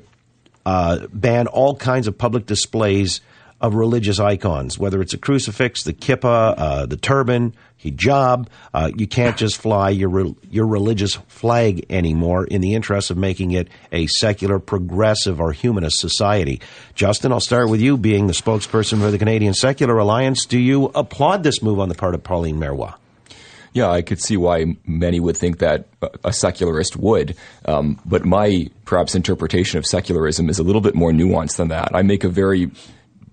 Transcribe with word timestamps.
uh, 0.66 1.08
ban 1.14 1.47
all 1.47 1.75
kinds 1.75 2.08
of 2.08 2.17
public 2.17 2.45
displays 2.45 3.21
of 3.61 3.75
religious 3.75 4.19
icons, 4.19 4.79
whether 4.79 5.02
it's 5.02 5.13
a 5.13 5.17
crucifix, 5.17 5.83
the 5.83 5.93
kippah, 5.93 6.53
uh, 6.57 6.85
the 6.85 6.97
turban, 6.97 7.53
hijab. 7.83 8.47
Uh, 8.73 8.91
you 8.95 9.07
can't 9.07 9.38
just 9.38 9.57
fly 9.57 9.89
your 9.89 10.09
re- 10.09 10.35
your 10.49 10.67
religious 10.67 11.15
flag 11.27 11.85
anymore 11.89 12.45
in 12.45 12.61
the 12.61 12.73
interest 12.73 13.11
of 13.11 13.17
making 13.17 13.52
it 13.52 13.67
a 13.91 14.07
secular, 14.07 14.59
progressive, 14.59 15.39
or 15.41 15.52
humanist 15.52 15.99
society. 15.99 16.61
Justin, 16.95 17.31
I'll 17.31 17.39
start 17.39 17.69
with 17.69 17.81
you, 17.81 17.97
being 17.97 18.27
the 18.27 18.33
spokesperson 18.33 18.99
for 18.99 19.11
the 19.11 19.17
Canadian 19.17 19.53
Secular 19.53 19.97
Alliance. 19.97 20.45
Do 20.45 20.59
you 20.59 20.85
applaud 20.95 21.43
this 21.43 21.61
move 21.61 21.80
on 21.80 21.89
the 21.89 21.95
part 21.95 22.15
of 22.15 22.23
Pauline 22.23 22.59
Marois? 22.59 22.93
Yeah, 23.71 23.89
I 23.91 24.02
could 24.02 24.19
see 24.19 24.35
why 24.35 24.77
many 24.87 25.19
would 25.19 25.37
think 25.37 25.59
that 25.59 25.87
a 26.23 26.33
secularist 26.33 26.97
would. 26.97 27.35
Um, 27.65 27.99
but 28.03 28.25
my 28.25 28.67
perhaps 28.85 29.13
interpretation 29.13 29.77
of 29.77 29.85
secularism 29.85 30.49
is 30.49 30.57
a 30.57 30.63
little 30.63 30.81
bit 30.81 30.95
more 30.95 31.11
nuanced 31.11 31.57
than 31.57 31.67
that. 31.67 31.91
I 31.93 32.02
make 32.02 32.23
a 32.23 32.30
very 32.30 32.71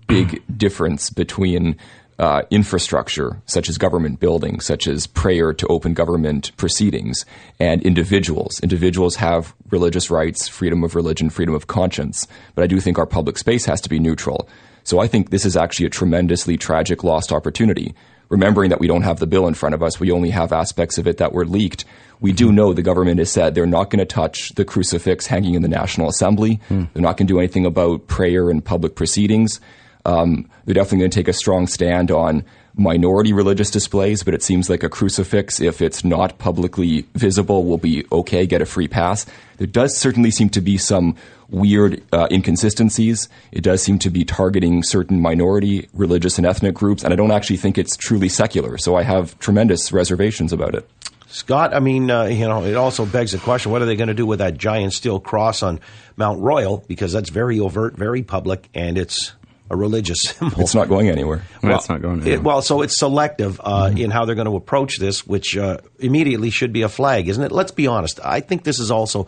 big 0.07 0.41
difference 0.57 1.09
between 1.09 1.77
uh, 2.19 2.41
infrastructure, 2.49 3.41
such 3.45 3.69
as 3.69 3.77
government 3.77 4.19
buildings, 4.19 4.65
such 4.65 4.87
as 4.87 5.05
prayer 5.05 5.53
to 5.53 5.67
open 5.67 5.93
government 5.93 6.51
proceedings, 6.57 7.25
and 7.59 7.81
individuals. 7.83 8.59
Individuals 8.61 9.15
have 9.17 9.53
religious 9.69 10.09
rights, 10.09 10.47
freedom 10.47 10.83
of 10.83 10.95
religion, 10.95 11.29
freedom 11.29 11.53
of 11.53 11.67
conscience. 11.67 12.27
But 12.55 12.63
I 12.63 12.67
do 12.67 12.79
think 12.79 12.97
our 12.97 13.05
public 13.05 13.37
space 13.37 13.65
has 13.65 13.81
to 13.81 13.89
be 13.89 13.99
neutral. 13.99 14.49
So 14.83 14.99
I 14.99 15.07
think 15.07 15.29
this 15.29 15.45
is 15.45 15.57
actually 15.57 15.85
a 15.85 15.91
tremendously 15.91 16.57
tragic 16.57 17.03
lost 17.03 17.31
opportunity. 17.31 17.93
Remembering 18.29 18.71
that 18.71 18.79
we 18.79 18.87
don't 18.87 19.03
have 19.03 19.19
the 19.19 19.27
bill 19.27 19.47
in 19.47 19.53
front 19.53 19.75
of 19.75 19.83
us, 19.83 19.99
we 19.99 20.11
only 20.11 20.31
have 20.31 20.51
aspects 20.51 20.97
of 20.97 21.07
it 21.07 21.17
that 21.17 21.33
were 21.33 21.45
leaked. 21.45 21.85
We 22.19 22.31
do 22.31 22.51
know 22.51 22.73
the 22.73 22.81
government 22.81 23.19
has 23.19 23.31
said 23.31 23.53
they're 23.53 23.65
not 23.65 23.89
going 23.89 23.99
to 23.99 24.05
touch 24.05 24.49
the 24.55 24.65
crucifix 24.65 25.27
hanging 25.27 25.53
in 25.53 25.61
the 25.61 25.67
National 25.67 26.09
Assembly. 26.09 26.59
They're 26.93 27.01
not 27.03 27.15
going 27.17 27.27
to 27.27 27.33
do 27.33 27.39
anything 27.39 27.65
about 27.65 28.07
prayer 28.07 28.49
and 28.49 28.63
public 28.63 28.95
proceedings. 28.95 29.61
Um, 30.07 30.49
they're 30.65 30.73
definitely 30.73 30.99
going 30.99 31.11
to 31.11 31.15
take 31.15 31.27
a 31.27 31.33
strong 31.33 31.67
stand 31.67 32.09
on 32.09 32.43
minority 32.77 33.33
religious 33.33 33.69
displays, 33.69 34.23
but 34.23 34.33
it 34.33 34.41
seems 34.41 34.69
like 34.69 34.83
a 34.83 34.89
crucifix, 34.89 35.59
if 35.59 35.81
it's 35.81 36.05
not 36.05 36.37
publicly 36.37 37.05
visible, 37.15 37.65
will 37.65 37.77
be 37.77 38.05
okay, 38.11 38.45
get 38.45 38.61
a 38.61 38.65
free 38.65 38.87
pass. 38.87 39.25
There 39.57 39.67
does 39.67 39.97
certainly 39.97 40.31
seem 40.31 40.49
to 40.49 40.61
be 40.61 40.77
some 40.77 41.15
weird 41.49 42.01
uh, 42.13 42.27
inconsistencies. 42.31 43.27
It 43.51 43.61
does 43.61 43.83
seem 43.83 43.99
to 43.99 44.09
be 44.09 44.23
targeting 44.23 44.83
certain 44.83 45.21
minority 45.21 45.89
religious 45.93 46.37
and 46.37 46.47
ethnic 46.47 46.75
groups, 46.75 47.03
and 47.03 47.11
I 47.11 47.15
don't 47.15 47.31
actually 47.31 47.57
think 47.57 47.77
it's 47.77 47.97
truly 47.97 48.29
secular, 48.29 48.77
so 48.77 48.95
I 48.95 49.03
have 49.03 49.37
tremendous 49.39 49.91
reservations 49.91 50.53
about 50.53 50.75
it. 50.75 50.89
Scott, 51.29 51.73
I 51.73 51.79
mean, 51.79 52.09
uh, 52.09 52.23
you 52.23 52.47
know, 52.47 52.63
it 52.63 52.75
also 52.75 53.05
begs 53.05 53.33
the 53.33 53.39
question: 53.39 53.71
What 53.71 53.81
are 53.81 53.85
they 53.85 53.97
going 53.97 54.07
to 54.07 54.13
do 54.13 54.25
with 54.25 54.39
that 54.39 54.57
giant 54.57 54.93
steel 54.93 55.19
cross 55.19 55.61
on 55.61 55.81
Mount 56.15 56.39
Royal? 56.39 56.85
Because 56.87 57.11
that's 57.11 57.29
very 57.29 57.59
overt, 57.59 57.95
very 57.95 58.23
public, 58.23 58.69
and 58.73 58.97
it's 58.97 59.33
a 59.69 59.75
religious 59.75 60.21
symbol. 60.23 60.61
It's 60.61 60.75
not 60.75 60.87
going 60.89 61.09
anywhere. 61.09 61.43
Well, 61.63 61.75
it's 61.77 61.89
not 61.89 62.01
going 62.01 62.19
It, 62.19 62.23
anywhere. 62.23 62.41
well, 62.41 62.61
so 62.61 62.81
it's 62.81 62.97
selective 62.97 63.59
uh, 63.63 63.87
Mm-hmm. 63.87 63.97
in 63.97 64.11
how 64.11 64.25
they're 64.25 64.35
going 64.35 64.47
to 64.49 64.55
approach 64.55 64.97
this, 64.99 65.25
which 65.27 65.57
uh, 65.57 65.77
immediately 65.99 66.49
should 66.49 66.71
be 66.73 66.83
a 66.83 66.89
flag, 66.89 67.27
isn't 67.27 67.43
it? 67.43 67.51
Let's 67.51 67.71
be 67.71 67.87
honest. 67.87 68.19
I 68.23 68.39
think 68.39 68.63
this 68.63 68.79
is 68.79 68.89
also 68.91 69.27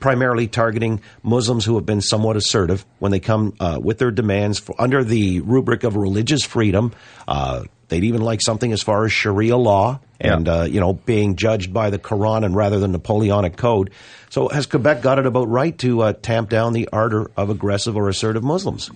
primarily 0.00 0.46
targeting 0.48 1.00
Muslims 1.22 1.64
who 1.64 1.74
have 1.76 1.86
been 1.86 2.00
somewhat 2.00 2.36
assertive 2.36 2.84
when 2.98 3.12
they 3.12 3.20
come 3.20 3.54
uh, 3.60 3.78
with 3.82 3.98
their 3.98 4.10
demands 4.10 4.58
for, 4.58 4.74
under 4.78 5.04
the 5.04 5.40
rubric 5.40 5.84
of 5.84 5.96
religious 5.96 6.44
freedom. 6.44 6.92
Uh, 7.28 7.64
they'd 7.88 8.04
even 8.04 8.22
like 8.22 8.40
something 8.40 8.72
as 8.72 8.82
far 8.82 9.04
as 9.04 9.12
Sharia 9.12 9.56
law 9.56 10.00
and 10.20 10.46
Yeah. 10.46 10.52
uh, 10.52 10.64
you 10.64 10.80
know 10.80 10.94
being 10.94 11.36
judged 11.36 11.72
by 11.72 11.90
the 11.90 11.98
Quran 11.98 12.44
and 12.44 12.54
rather 12.54 12.78
than 12.78 12.92
Napoleonic 12.92 13.56
code. 13.56 13.90
So 14.30 14.48
has 14.48 14.66
Quebec 14.66 15.02
got 15.02 15.18
it 15.18 15.26
about 15.26 15.48
right 15.48 15.76
to 15.78 16.02
uh, 16.02 16.12
tamp 16.14 16.48
down 16.50 16.72
the 16.72 16.88
ardor 16.92 17.30
of 17.36 17.50
aggressive 17.50 17.96
or 17.96 18.08
assertive 18.08 18.42
Muslims? 18.44 18.90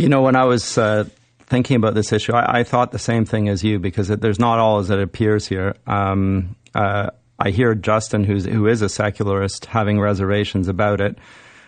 You 0.00 0.08
know, 0.08 0.22
when 0.22 0.34
I 0.34 0.44
was 0.44 0.78
uh, 0.78 1.04
thinking 1.40 1.76
about 1.76 1.92
this 1.92 2.10
issue, 2.10 2.32
I, 2.32 2.60
I 2.60 2.64
thought 2.64 2.90
the 2.90 2.98
same 2.98 3.26
thing 3.26 3.50
as 3.50 3.62
you 3.62 3.78
because 3.78 4.08
it, 4.08 4.22
there's 4.22 4.38
not 4.38 4.58
all 4.58 4.78
as 4.78 4.88
it 4.88 4.98
appears 4.98 5.46
here. 5.46 5.76
Um, 5.86 6.56
uh, 6.74 7.10
I 7.38 7.50
hear 7.50 7.74
Justin, 7.74 8.24
who's, 8.24 8.46
who 8.46 8.66
is 8.66 8.80
a 8.80 8.88
secularist, 8.88 9.66
having 9.66 10.00
reservations 10.00 10.68
about 10.68 11.02
it. 11.02 11.18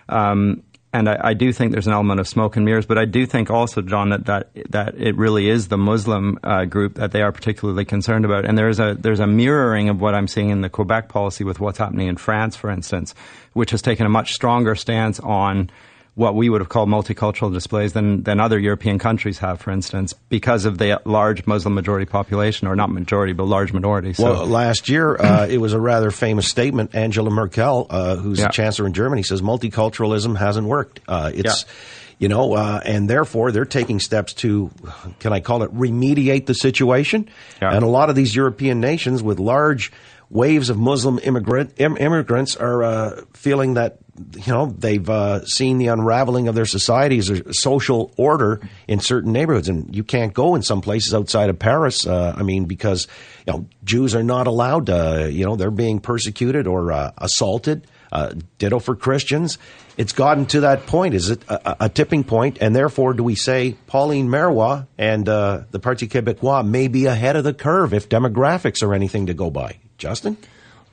Um, 0.09 0.63
and 0.95 1.11
I, 1.11 1.19
I 1.23 1.35
do 1.35 1.53
think 1.53 1.73
there's 1.73 1.87
an 1.87 1.93
element 1.93 2.21
of 2.21 2.29
smoke 2.29 2.57
and 2.57 2.65
mirrors, 2.65 2.87
but 2.87 2.97
I 2.97 3.05
do 3.05 3.27
think 3.27 3.51
also, 3.51 3.83
John, 3.83 4.09
that 4.09 4.25
that, 4.25 4.49
that 4.71 4.95
it 4.97 5.15
really 5.17 5.51
is 5.51 5.69
the 5.69 5.77
Muslim 5.77 6.39
uh, 6.43 6.65
group 6.65 6.95
that 6.95 7.13
they 7.13 7.21
are 7.21 7.33
particularly 7.33 7.85
concerned 7.85 8.25
about. 8.25 8.47
And 8.47 8.57
there's 8.57 8.81
a 8.81 8.97
there's 8.99 9.21
a 9.21 9.27
mirroring 9.27 9.91
of 9.91 10.01
what 10.01 10.15
I'm 10.15 10.27
seeing 10.27 10.49
in 10.49 10.63
the 10.63 10.71
Quebec 10.71 11.11
policy 11.11 11.45
with 11.45 11.61
what's 11.61 11.77
happening 11.77 12.09
in 12.09 12.17
France, 12.17 12.57
for 12.57 12.71
instance, 12.71 13.15
which 13.53 13.73
has 13.73 13.83
taken 13.83 14.07
a 14.07 14.11
much 14.11 14.33
stronger 14.33 14.75
stance 14.75 15.21
on 15.21 15.69
what 16.15 16.35
we 16.35 16.51
would 16.51 16.61
have 16.61 16.69
called 16.69 16.91
multicultural 16.91 17.51
displays 17.53 17.95
than, 17.95 18.23
than 18.25 18.39
other 18.39 18.59
European 18.59 18.99
countries 18.99 19.39
have, 19.39 19.61
for 19.63 19.71
instance, 19.71 20.13
because 20.29 20.67
of 20.67 20.77
the 20.77 21.01
large 21.07 21.47
Muslim 21.47 21.75
majority 21.75 22.05
population, 22.05 22.69
or 22.69 22.77
not 22.77 22.91
majority, 22.91 23.33
but 23.33 23.45
large 23.45 23.73
minority. 23.73 24.13
So, 24.13 24.25
Well, 24.25 24.47
last 24.47 24.91
year 24.91 25.17
uh, 25.17 25.47
it 25.47 25.57
was 25.59 25.73
a 25.73 25.81
rather 25.81 26.11
famous 26.11 26.47
statement. 26.49 26.95
Angela 26.95 27.31
Merkel, 27.31 27.87
uh, 27.89 28.17
who's 28.17 28.39
Yeah. 28.41 28.49
the 28.49 28.53
chancellor 28.53 28.87
in 28.87 28.93
Germany, 28.93 29.23
says 29.23 29.41
multiculturalism 29.41 30.37
hasn't 30.37 30.67
worked. 30.67 31.01
Uh, 31.09 31.31
it's 31.35 31.63
Yeah. 31.63 31.73
you 32.19 32.29
know, 32.29 32.53
uh, 32.55 32.81
and 32.85 33.09
therefore 33.09 33.51
they're 33.51 33.65
taking 33.65 33.99
steps 33.99 34.35
to, 34.35 34.71
can 35.19 35.33
I 35.33 35.41
call 35.41 35.63
it, 35.63 35.75
remediate 35.75 36.45
the 36.45 36.55
situation. 36.55 37.27
Yeah. 37.63 37.75
And 37.75 37.83
a 37.83 37.89
lot 37.89 38.11
of 38.11 38.17
these 38.17 38.37
European 38.37 38.81
nations 38.81 39.23
with 39.23 39.39
large 39.41 39.91
waves 40.29 40.69
of 40.71 40.77
Muslim 40.79 41.19
immigrant 41.23 41.73
Im- 41.79 41.97
immigrants 41.97 42.55
are 42.57 42.83
uh, 42.83 43.21
feeling 43.35 43.75
that 43.75 43.97
you 44.19 44.53
know 44.53 44.67
they've 44.67 45.09
uh, 45.09 45.45
seen 45.47 45.79
the 45.79 45.87
unraveling 45.87 46.49
of 46.49 46.55
their 46.55 46.67
societies 46.67 47.31
or 47.31 47.53
social 47.53 48.13
order 48.17 48.61
in 48.87 49.01
certain 49.01 49.33
neighborhoods, 49.33 49.69
and 49.69 49.95
you 49.95 50.05
can't 50.05 50.35
go 50.35 50.55
in 50.55 50.63
some 50.63 50.81
places 50.81 51.15
outside 51.15 51.49
of 51.49 51.59
Paris. 51.59 52.07
Uh, 52.07 52.35
I 52.37 52.43
mean, 52.43 52.67
because 52.67 53.07
you 53.47 53.53
know 53.53 53.67
Jews 53.85 54.15
are 54.15 54.23
not 54.23 54.47
allowed. 54.47 54.87
To, 54.87 55.31
you 55.33 55.47
know, 55.47 55.57
they're 55.57 55.71
being 55.71 56.01
persecuted 56.01 56.67
or 56.67 56.93
uh, 56.93 57.13
assaulted. 57.19 57.87
Uh, 58.11 58.35
ditto 58.59 58.79
for 58.79 58.95
Christians. 58.95 59.57
It's 59.97 60.13
gotten 60.13 60.45
to 60.49 60.61
that 60.61 60.85
point. 60.85 61.15
Is 61.15 61.31
it 61.31 61.43
a, 61.49 61.87
a- 61.87 61.89
tipping 61.89 62.25
point? 62.25 62.59
And 62.61 62.77
therefore, 62.77 63.15
do 63.15 63.25
we 63.25 63.35
say 63.35 63.75
Pauline 63.87 64.29
Marois 64.29 64.85
and 64.99 65.27
uh, 65.27 65.63
the 65.71 65.79
Parti 65.79 66.09
Québécois 66.09 66.63
may 66.63 66.89
be 66.89 67.07
ahead 67.07 67.37
of 67.37 67.45
the 67.45 67.55
curve 67.55 67.95
if 67.95 68.11
demographics 68.11 68.83
are 68.83 68.93
anything 68.93 69.29
to 69.29 69.35
go 69.35 69.49
by? 69.51 69.79
Justin? 69.97 70.37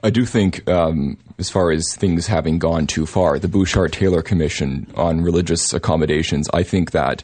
I 0.02 0.10
do 0.10 0.26
think, 0.26 0.68
um, 0.70 1.18
as 1.38 1.50
far 1.50 1.72
as 1.72 1.96
things 1.96 2.28
having 2.28 2.58
gone 2.58 2.88
too 2.88 3.06
far, 3.06 3.38
the 3.38 3.50
Bouchard 3.50 3.92
Taylor 3.92 4.22
Commission 4.22 4.88
on 4.96 5.22
religious 5.22 5.74
accommodations, 5.74 6.50
I 6.54 6.64
think 6.64 6.92
that 6.92 7.24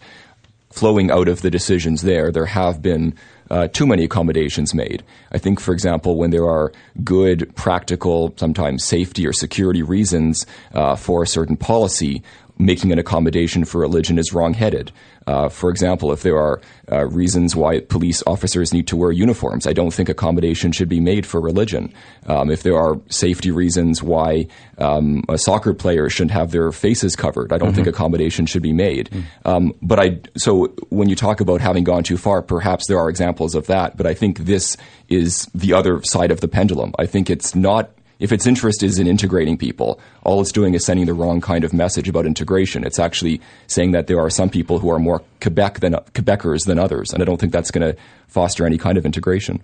flowing 0.72 1.10
out 1.10 1.30
of 1.30 1.42
the 1.42 1.50
decisions 1.50 2.01
there, 2.01 2.31
there 2.31 2.45
have 2.45 2.81
been 2.81 3.13
uh, 3.50 3.68
too 3.69 3.88
many 3.88 4.04
accommodations 4.04 4.74
made. 4.74 5.04
I 5.31 5.38
think, 5.38 5.62
for 5.62 5.72
example, 5.72 6.18
when 6.18 6.31
there 6.31 6.50
are 6.50 6.74
good, 7.04 7.56
practical, 7.56 8.33
sometimes 8.36 8.83
safety 8.83 9.25
or 9.25 9.31
security 9.31 9.83
reasons 9.83 10.45
uh, 10.74 10.98
for 10.98 11.24
a 11.24 11.27
certain 11.27 11.56
policy, 11.56 12.24
making 12.57 12.92
an 12.92 13.00
accommodation 13.00 13.66
for 13.66 13.80
religion 13.80 14.18
is 14.18 14.34
wrongheaded. 14.34 14.92
Uh, 15.28 15.50
for 15.50 15.69
example, 15.69 16.12
if 16.12 16.22
there 16.22 16.38
are 16.38 16.62
uh, 16.92 17.06
reasons 17.07 17.56
why 17.56 17.80
police 17.80 18.22
officers 18.28 18.72
need 18.72 18.88
to 18.88 18.96
wear 18.96 19.12
uniforms, 19.12 19.66
I 19.66 19.74
don't 19.74 19.92
think 19.92 20.07
accommodation 20.07 20.72
should 20.72 20.88
be 20.88 21.00
made 21.00 21.25
for 21.25 21.42
religion. 21.42 21.92
Um, 22.28 22.52
if 22.52 22.63
there 22.63 22.78
are 22.78 23.00
safety 23.10 23.52
reasons 23.52 24.04
why 24.04 24.48
um, 24.78 25.24
a 25.28 25.38
soccer 25.38 25.74
player 25.74 26.10
shouldn't 26.10 26.31
have 26.31 26.52
their 26.52 26.72
faces 26.72 27.16
covered, 27.16 27.52
I 27.52 27.57
don't 27.57 27.74
think 27.74 27.88
accommodation 27.88 28.46
should 28.46 28.62
be 28.62 28.74
made. 28.74 29.10
Um, 29.46 29.74
but 29.81 30.00
I, 30.00 30.19
so 30.38 30.68
when 30.90 31.10
you 31.10 31.16
talk 31.16 31.42
about 31.42 31.60
having 31.60 31.84
gone 31.84 32.04
too 32.04 32.18
far, 32.18 32.42
perhaps 32.42 32.88
there 32.88 33.00
are 33.00 33.10
examples 33.10 33.56
of 33.56 33.68
that. 33.68 33.98
But 33.98 34.06
I 34.06 34.13
think 34.13 34.40
this 34.40 34.78
is 35.10 35.50
the 35.56 35.74
other 35.74 36.01
side 36.04 36.31
of 36.31 36.42
the 36.42 36.48
pendulum. 36.48 36.94
I 37.00 37.08
think 37.08 37.30
it's 37.30 37.56
not 37.56 37.90
if 38.19 38.31
its 38.31 38.47
interest 38.47 38.83
is 38.83 39.00
in 39.00 39.07
integrating 39.07 39.57
people, 39.57 40.00
all 40.23 40.41
it's 40.41 40.51
doing 40.51 40.73
is 40.73 40.85
sending 40.85 41.06
the 41.06 41.13
wrong 41.13 41.41
kind 41.41 41.63
of 41.63 41.73
message 41.73 42.07
about 42.07 42.25
integration. 42.25 42.85
It's 42.85 43.00
actually 43.00 43.41
saying 43.67 43.91
that 43.91 44.07
there 44.07 44.19
are 44.19 44.29
some 44.29 44.50
people 44.50 44.79
who 44.79 44.89
are 44.89 45.00
more 45.00 45.21
Quebec 45.41 45.79
than 45.79 45.94
Quebecers 46.13 46.65
than 46.65 46.79
others, 46.79 47.13
and 47.13 47.21
I 47.21 47.25
don't 47.25 47.39
think 47.39 47.51
that's 47.51 47.71
going 47.71 47.94
to 47.94 48.00
foster 48.27 48.65
any 48.65 48.77
kind 48.77 48.97
of 48.97 49.06
integration. 49.06 49.62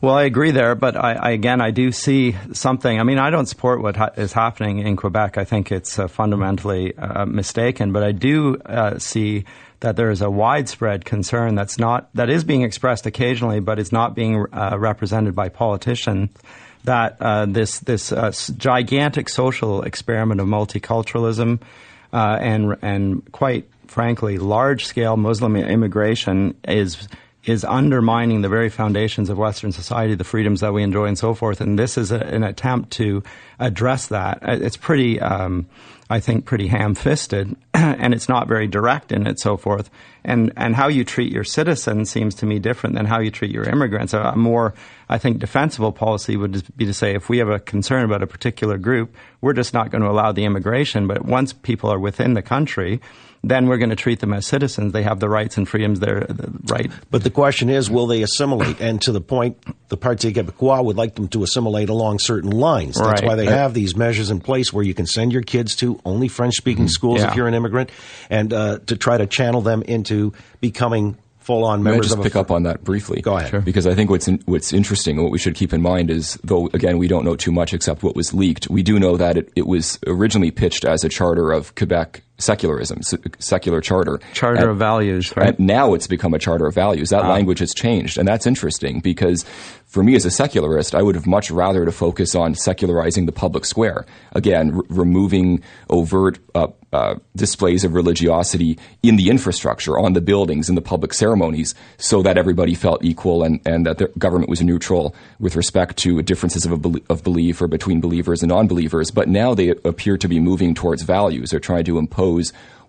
Well, 0.00 0.14
I 0.14 0.24
agree 0.24 0.50
there, 0.50 0.74
but 0.74 0.96
I, 0.96 1.14
I, 1.14 1.30
again, 1.30 1.60
I 1.60 1.70
do 1.70 1.92
see 1.92 2.36
something. 2.52 3.00
I 3.00 3.04
mean, 3.04 3.18
I 3.18 3.30
don't 3.30 3.46
support 3.46 3.80
what 3.80 3.96
ha- 3.96 4.10
is 4.16 4.32
happening 4.32 4.80
in 4.80 4.96
Quebec. 4.96 5.38
I 5.38 5.44
think 5.44 5.72
it's 5.72 5.98
uh, 5.98 6.08
fundamentally 6.08 6.96
uh, 6.96 7.24
mistaken, 7.24 7.92
but 7.92 8.02
I 8.02 8.12
do 8.12 8.56
uh, 8.66 8.98
see 8.98 9.44
that 9.80 9.96
there 9.96 10.10
is 10.10 10.22
a 10.22 10.30
widespread 10.30 11.04
concern 11.04 11.54
that's 11.54 11.78
not 11.78 12.08
that 12.14 12.30
is 12.30 12.44
being 12.44 12.62
expressed 12.62 13.06
occasionally, 13.06 13.60
but 13.60 13.78
it's 13.78 13.92
not 13.92 14.14
being 14.14 14.46
uh, 14.52 14.76
represented 14.78 15.34
by 15.34 15.48
politicians. 15.48 16.30
That 16.84 17.16
uh, 17.20 17.46
this 17.46 17.78
this 17.80 18.12
uh, 18.12 18.32
gigantic 18.56 19.28
social 19.28 19.82
experiment 19.82 20.40
of 20.40 20.46
multiculturalism 20.46 21.60
and 22.12 22.76
and 22.82 23.32
quite 23.32 23.68
frankly 23.86 24.38
large 24.38 24.86
scale 24.86 25.16
Muslim 25.16 25.56
immigration 25.56 26.54
is 26.66 27.08
is 27.44 27.64
undermining 27.64 28.42
the 28.42 28.48
very 28.48 28.68
foundations 28.68 29.28
of 29.28 29.36
Western 29.36 29.72
society, 29.72 30.14
the 30.14 30.24
freedoms 30.24 30.60
that 30.60 30.72
we 30.72 30.82
enjoy, 30.82 31.06
and 31.06 31.18
so 31.18 31.34
forth. 31.34 31.60
And 31.60 31.78
this 31.78 31.98
is 31.98 32.12
a, 32.12 32.20
an 32.20 32.44
attempt 32.44 32.92
to 32.92 33.22
address 33.58 34.06
that. 34.08 34.38
It's 34.42 34.76
pretty, 34.76 35.20
um, 35.20 35.66
I 36.08 36.20
think, 36.20 36.44
pretty 36.44 36.68
ham-fisted, 36.68 37.56
and 37.74 38.14
it's 38.14 38.28
not 38.28 38.46
very 38.46 38.68
direct 38.68 39.10
in 39.10 39.26
it, 39.26 39.40
so 39.40 39.56
forth. 39.56 39.90
And 40.24 40.52
and 40.56 40.74
how 40.76 40.88
you 40.88 41.04
treat 41.04 41.32
your 41.32 41.44
citizens 41.44 42.10
seems 42.10 42.34
to 42.36 42.46
me 42.46 42.58
different 42.60 42.94
than 42.94 43.06
how 43.06 43.20
you 43.20 43.30
treat 43.30 43.50
your 43.50 43.64
immigrants. 43.64 44.14
A 44.14 44.36
more, 44.36 44.72
I 45.08 45.18
think, 45.18 45.38
defensible 45.38 45.90
policy 45.92 46.36
would 46.36 46.64
be 46.76 46.84
to 46.86 46.94
say 46.94 47.14
if 47.14 47.28
we 47.28 47.38
have 47.38 47.48
a 47.48 47.58
concern 47.58 48.04
about 48.04 48.22
a 48.22 48.26
particular 48.28 48.78
group, 48.78 49.14
we're 49.40 49.52
just 49.52 49.74
not 49.74 49.90
going 49.90 50.02
to 50.02 50.08
allow 50.08 50.30
the 50.32 50.44
immigration. 50.44 51.08
But 51.08 51.24
once 51.24 51.52
people 51.52 51.90
are 51.90 51.98
within 51.98 52.34
the 52.34 52.42
country 52.42 53.00
then 53.44 53.66
we're 53.66 53.76
going 53.76 53.90
to 53.90 53.96
treat 53.96 54.20
them 54.20 54.32
as 54.32 54.46
citizens. 54.46 54.92
They 54.92 55.02
have 55.02 55.18
the 55.18 55.28
rights 55.28 55.56
and 55.56 55.68
freedoms 55.68 55.98
there, 55.98 56.28
right? 56.68 56.92
But 57.10 57.24
the 57.24 57.30
question 57.30 57.70
is, 57.70 57.90
will 57.90 58.06
they 58.06 58.22
assimilate? 58.22 58.80
And 58.80 59.02
to 59.02 59.10
the 59.10 59.20
point, 59.20 59.56
the 59.88 59.96
Parti 59.96 60.32
Québécois 60.32 60.84
would 60.84 60.96
like 60.96 61.16
them 61.16 61.26
to 61.34 61.42
assimilate 61.42 61.88
along 61.88 62.20
certain 62.20 62.50
lines. 62.52 62.94
That's 62.94 63.20
Right. 63.20 63.24
why 63.24 63.34
they 63.34 63.46
have 63.46 63.74
these 63.74 63.96
measures 63.96 64.30
in 64.30 64.38
place 64.38 64.72
where 64.72 64.84
you 64.84 64.94
can 64.94 65.06
send 65.06 65.32
your 65.32 65.42
kids 65.42 65.74
to 65.82 65.98
only 66.04 66.28
French-speaking 66.28 66.86
schools 66.86 67.18
Yeah. 67.20 67.30
if 67.30 67.34
you're 67.36 67.48
an 67.48 67.54
immigrant, 67.54 67.90
and 68.30 68.52
uh, 68.52 68.78
to 68.86 68.96
try 68.96 69.18
to 69.18 69.26
channel 69.26 69.60
them 69.60 69.82
into 69.82 70.11
becoming 70.60 71.16
full-on 71.38 71.82
May 71.82 71.90
I 71.90 71.92
members 71.94 72.06
just 72.06 72.18
of 72.18 72.20
a 72.20 72.22
pick 72.22 72.36
up 72.36 72.50
on 72.50 72.62
that 72.64 72.84
briefly? 72.84 73.20
Go 73.20 73.36
ahead. 73.36 73.50
Sure. 73.50 73.60
Because 73.60 73.86
I 73.86 73.94
think 73.94 74.10
what's 74.10 74.28
in, 74.28 74.40
what's 74.46 74.72
interesting, 74.72 75.16
and 75.16 75.24
what 75.24 75.32
we 75.32 75.38
should 75.38 75.54
keep 75.54 75.72
in 75.72 75.82
mind 75.82 76.10
is, 76.10 76.38
though 76.44 76.68
again 76.72 76.98
we 76.98 77.08
don't 77.08 77.24
know 77.24 77.36
too 77.36 77.52
much 77.52 77.74
except 77.74 78.02
what 78.02 78.16
was 78.16 78.32
leaked, 78.32 78.70
we 78.70 78.82
do 78.82 78.98
know 78.98 79.16
that 79.16 79.36
it, 79.36 79.52
it 79.56 79.66
was 79.66 79.98
originally 80.06 80.50
pitched 80.50 80.84
as 80.84 81.04
a 81.04 81.08
charter 81.08 81.52
of 81.52 81.74
Quebec 81.74 82.22
secularism, 82.42 83.00
secular 83.38 83.80
charter. 83.80 84.20
Charter 84.34 84.60
And- 84.62 84.70
of 84.70 84.76
values, 84.76 85.32
right? 85.36 85.56
and 85.58 85.66
now 85.66 85.94
it's 85.94 86.06
become 86.06 86.34
a 86.34 86.38
charter 86.38 86.66
of 86.66 86.74
values. 86.74 87.10
That 87.10 87.26
language 87.28 87.60
has 87.60 87.72
changed, 87.74 88.18
and 88.18 88.26
that's 88.28 88.46
interesting 88.46 89.00
because 89.00 89.44
for 89.86 90.02
me 90.02 90.14
as 90.16 90.24
a 90.24 90.30
secularist, 90.30 90.94
I 90.94 91.02
would 91.02 91.14
have 91.14 91.26
much 91.26 91.50
rather 91.50 91.84
to 91.84 91.92
focus 91.92 92.34
on 92.34 92.54
secularizing 92.54 93.26
the 93.26 93.32
public 93.32 93.64
square. 93.66 94.06
Again, 94.32 94.72
r- 94.74 94.82
removing 94.88 95.62
overt 95.90 96.38
uh, 96.54 96.68
uh, 96.94 97.14
displays 97.36 97.84
of 97.84 97.94
religiosity 97.94 98.78
in 99.02 99.16
the 99.16 99.28
infrastructure, 99.30 99.98
on 99.98 100.12
the 100.14 100.20
buildings, 100.20 100.68
in 100.70 100.74
the 100.76 100.80
public 100.82 101.12
ceremonies, 101.12 101.74
so 101.98 102.22
that 102.22 102.36
everybody 102.38 102.74
felt 102.74 103.04
equal 103.04 103.42
and, 103.42 103.60
and 103.66 103.84
that 103.86 103.98
the 103.98 104.06
government 104.18 104.48
was 104.50 104.62
neutral 104.62 105.14
with 105.40 105.56
respect 105.56 105.96
to 105.98 106.20
differences 106.22 106.64
of, 106.66 106.72
a 106.72 106.76
bel- 106.78 107.00
of 107.10 107.22
belief 107.22 107.60
or 107.60 107.68
between 107.68 108.00
believers 108.00 108.42
and 108.42 108.48
non-believers. 108.50 109.10
But 109.10 109.28
now 109.28 109.54
they 109.54 109.68
appear 109.70 110.16
to 110.18 110.28
be 110.28 110.40
moving 110.40 110.74
towards 110.74 111.02
values. 111.02 111.50
They're 111.50 111.60
trying 111.60 111.84
to 111.84 111.98
impose 111.98 112.31